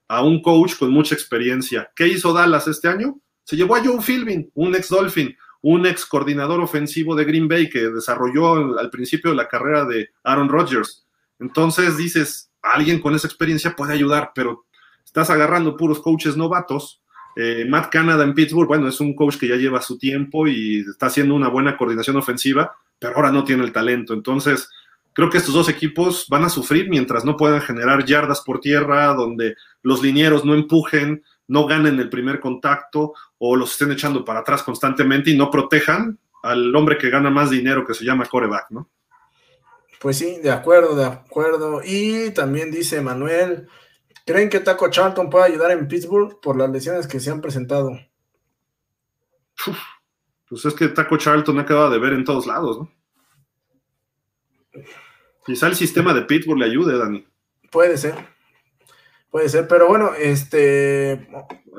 [0.09, 1.89] a un coach con mucha experiencia.
[1.95, 3.17] ¿Qué hizo Dallas este año?
[3.45, 7.71] Se llevó a Joe Philbin, un ex Dolphin, un ex coordinador ofensivo de Green Bay
[7.71, 11.07] que desarrolló al principio de la carrera de Aaron Rodgers.
[11.39, 14.67] Entonces dices, alguien con esa experiencia puede ayudar, pero
[15.05, 17.01] estás agarrando puros coaches novatos
[17.37, 20.81] eh, Matt Canada en Pittsburgh, bueno, es un coach que ya lleva su tiempo y
[20.81, 24.15] está haciendo una buena coordinación ofensiva, pero ahora no tiene el talento.
[24.15, 24.69] Entonces,
[25.13, 29.07] creo que estos dos equipos van a sufrir mientras no puedan generar yardas por tierra,
[29.15, 34.41] donde los linieros no empujen, no ganen el primer contacto o los estén echando para
[34.41, 38.71] atrás constantemente y no protejan al hombre que gana más dinero que se llama coreback,
[38.71, 38.89] ¿no?
[40.01, 41.83] Pues sí, de acuerdo, de acuerdo.
[41.85, 43.69] Y también dice Manuel,
[44.31, 47.99] ¿Creen que Taco Charlton puede ayudar en Pittsburgh por las lesiones que se han presentado?
[50.49, 52.93] pues es que Taco Charlton ha quedado de ver en todos lados, ¿no?
[55.45, 57.27] Quizá el sistema de Pittsburgh le ayude, Dani.
[57.73, 58.15] Puede ser.
[59.33, 61.29] Puede ser, pero bueno, este.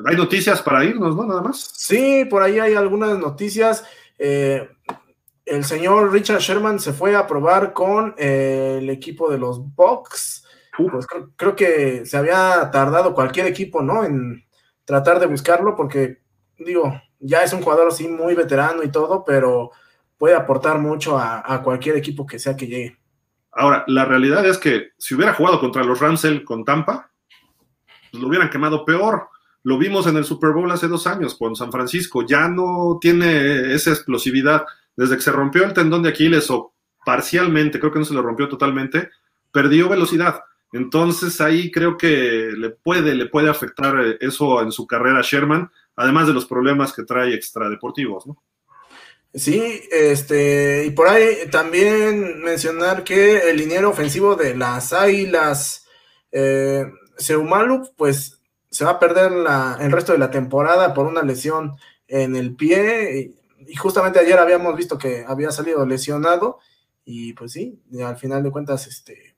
[0.05, 1.25] Hay noticias para irnos, ¿no?
[1.25, 1.71] Nada más.
[1.73, 3.85] Sí, por ahí hay algunas noticias.
[4.19, 4.69] Eh,
[5.45, 10.41] el señor Richard Sherman se fue a probar con eh, el equipo de los Bucks.
[11.35, 14.03] Creo, que se había tardado cualquier equipo, ¿no?
[14.03, 14.45] En
[14.85, 16.19] tratar de buscarlo, porque,
[16.57, 19.71] digo, ya es un jugador así muy veterano y todo, pero
[20.17, 22.97] puede aportar mucho a, cualquier equipo que sea que llegue.
[23.51, 27.11] Ahora, la realidad es que si hubiera jugado contra los Ramsell con Tampa,
[28.11, 29.29] pues lo hubieran quemado peor.
[29.63, 32.25] Lo vimos en el Super Bowl hace dos años con San Francisco.
[32.25, 34.65] Ya no tiene esa explosividad
[34.95, 36.73] desde que se rompió el tendón de Aquiles o
[37.05, 39.09] parcialmente, creo que no se lo rompió totalmente,
[39.51, 40.41] perdió velocidad.
[40.73, 45.23] Entonces ahí creo que le puede, le puede afectar eh, eso en su carrera a
[45.23, 48.41] Sherman, además de los problemas que trae extradeportivos, ¿no?
[49.33, 55.87] Sí, este, y por ahí también mencionar que el liniero ofensivo de las Águilas,
[56.33, 56.85] eh,
[57.17, 61.77] Seumalu, pues se va a perder la, el resto de la temporada por una lesión
[62.07, 63.33] en el pie
[63.67, 66.59] y justamente ayer habíamos visto que había salido lesionado
[67.05, 69.30] y pues sí, al final de cuentas este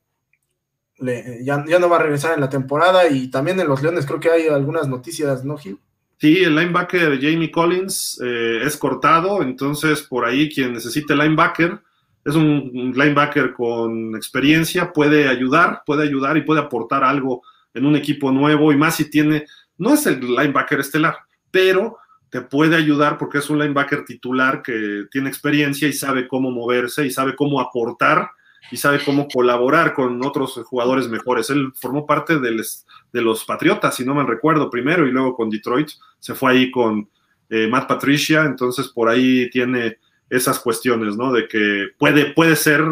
[1.00, 4.30] ya, no va a regresar en la temporada y también en los Leones creo que
[4.30, 5.80] hay algunas noticias, ¿no, Gil?
[6.20, 11.82] Sí, el linebacker Jamie Collins eh, es cortado, entonces por ahí quien necesite linebacker
[12.26, 17.42] es un linebacker con experiencia, puede ayudar, puede ayudar y puede aportar algo
[17.74, 19.46] en un equipo nuevo y más si tiene,
[19.78, 21.18] no es el linebacker estelar,
[21.52, 21.98] pero
[22.30, 27.06] te puede ayudar porque es un linebacker titular que tiene experiencia y sabe cómo moverse
[27.06, 28.30] y sabe cómo aportar
[28.72, 31.50] y sabe cómo colaborar con otros jugadores mejores.
[31.50, 35.90] Él formó parte de los Patriotas, si no me recuerdo, primero y luego con Detroit.
[36.20, 37.10] Se fue ahí con
[37.50, 39.98] eh, Matt Patricia, entonces por ahí tiene
[40.30, 41.32] esas cuestiones, ¿no?
[41.32, 42.84] De que puede, puede ser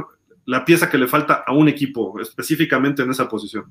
[0.45, 3.65] la pieza que le falta a un equipo, específicamente en esa posición.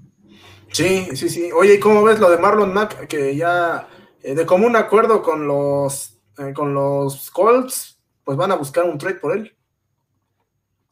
[0.73, 1.51] Sí, sí, sí.
[1.53, 3.07] Oye, ¿y cómo ves lo de Marlon Mack?
[3.07, 3.89] Que ya
[4.23, 8.99] eh, de común acuerdo con los, eh, con los Colts, pues van a buscar un
[8.99, 9.55] trade por él.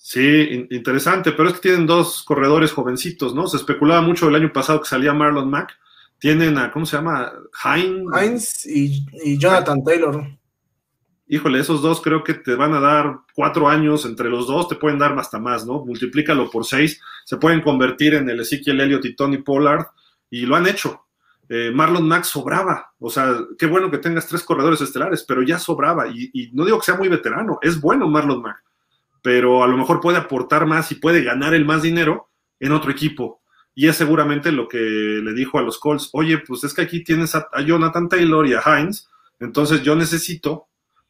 [0.00, 3.48] Sí, interesante, pero es que tienen dos corredores jovencitos, ¿no?
[3.48, 5.76] Se especulaba mucho el año pasado que salía Marlon Mack.
[6.18, 7.32] Tienen a, ¿cómo se llama?
[7.64, 8.06] Heinz.
[8.16, 10.24] Heinz y, Jonathan Taylor.
[11.26, 14.76] Híjole, esos dos creo que te van a dar cuatro años entre los dos, te
[14.76, 15.84] pueden dar hasta más, ¿no?
[15.84, 19.88] Multiplícalo por seis, se pueden convertir en el Ezekiel Elliott y Tony Pollard,
[20.30, 21.04] y lo han hecho.
[21.48, 22.92] Eh, Marlon Max sobraba.
[22.98, 26.06] O sea, qué bueno que tengas tres corredores estelares, pero ya sobraba.
[26.08, 28.62] Y, no digo que sea muy veterano, es bueno Marlon Mack,
[29.22, 32.90] pero a lo mejor puede aportar más y puede ganar el más dinero en otro
[32.90, 33.42] equipo.
[33.74, 37.04] Y es seguramente lo que le dijo a los Colts, oye, pues es que aquí
[37.04, 39.08] tienes a, Jonathan Taylor y a Hines,
[39.38, 40.66] entonces yo necesito,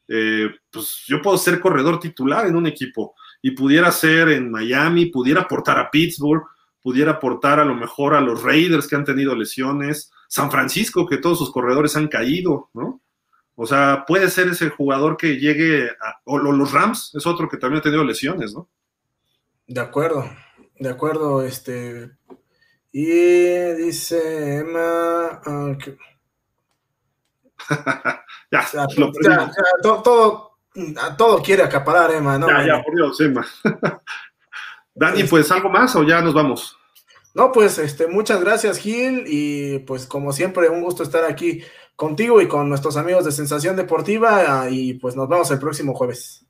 [0.07, 5.07] eh, pues yo puedo ser corredor titular en un equipo y pudiera ser en Miami,
[5.07, 6.43] pudiera aportar a Pittsburgh,
[6.81, 11.17] pudiera aportar a lo mejor a los Raiders que han tenido lesiones, San Francisco, que
[11.17, 13.01] todos sus corredores han caído, ¿no?
[13.61, 17.57] O sea, puede ser ese jugador que llegue a, o los Rams, es otro que
[17.57, 18.69] también ha tenido lesiones, ¿no?
[19.67, 20.23] De acuerdo,
[20.79, 22.09] de acuerdo, este.
[22.93, 25.41] Y dice Emma.
[25.45, 25.77] Ah,
[28.49, 28.65] ya,
[29.83, 30.53] todo,
[31.17, 32.47] todo, quiere acaparar, Emma, ¿no?
[32.47, 33.45] Ya, ya, por Dios, Emma.
[34.95, 36.77] Dani, pues algo más o ya nos vamos.
[37.33, 41.61] No, pues este, muchas gracias Gil y pues como siempre un gusto estar aquí
[41.99, 46.45] contigo y con nuestros amigos de Sensación Deportiva y pues nos vemos el próximo jueves.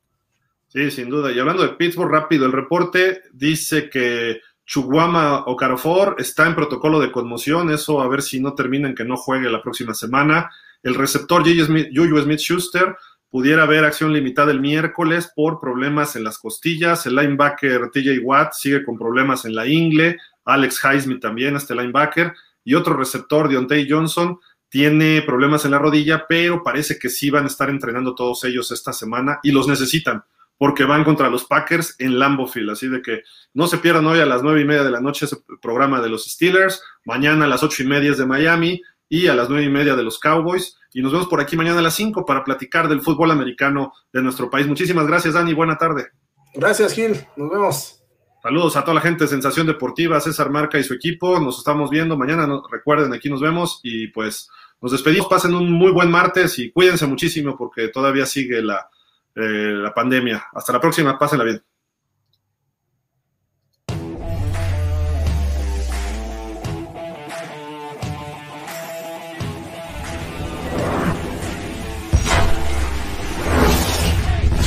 [0.67, 1.31] Sí, sin duda.
[1.31, 7.11] Y hablando de Pittsburgh, rápido, el reporte dice que Chuguama Okarofor está en protocolo de
[7.11, 10.51] conmoción, eso a ver si no termina en que no juegue la próxima semana.
[10.83, 12.95] El receptor Juju Smith-Schuster
[13.31, 17.07] pudiera haber acción limitada el miércoles por problemas en las costillas.
[17.07, 20.17] El linebacker TJ Watt sigue con problemas en la ingle.
[20.45, 22.33] Alex Highsmith también, este linebacker,
[22.63, 24.39] y otro receptor, Deontay Johnson,
[24.69, 28.71] tiene problemas en la rodilla, pero parece que sí van a estar entrenando todos ellos
[28.71, 30.23] esta semana y los necesitan
[30.59, 32.69] porque van contra los Packers en Lambeau Field.
[32.69, 35.25] Así de que no se pierdan hoy a las nueve y media de la noche
[35.25, 39.35] ese programa de los Steelers, mañana a las ocho y media de Miami y a
[39.35, 40.77] las nueve y media de los Cowboys.
[40.91, 44.21] Y nos vemos por aquí mañana a las cinco para platicar del fútbol americano de
[44.21, 44.67] nuestro país.
[44.67, 45.53] Muchísimas gracias, Dani.
[45.53, 46.09] Buena tarde.
[46.53, 47.25] Gracias, Gil.
[47.37, 47.98] Nos vemos.
[48.41, 51.39] Saludos a toda la gente de Sensación Deportiva, César Marca y su equipo.
[51.41, 52.47] Nos estamos viendo mañana.
[52.71, 54.49] recuerden, aquí nos vemos y pues
[54.81, 55.27] nos despedimos.
[55.27, 58.89] Pasen un muy buen martes y cuídense muchísimo porque todavía sigue la,
[59.35, 60.45] eh, la pandemia.
[60.53, 61.19] Hasta la próxima.
[61.19, 61.61] Pásenla bien.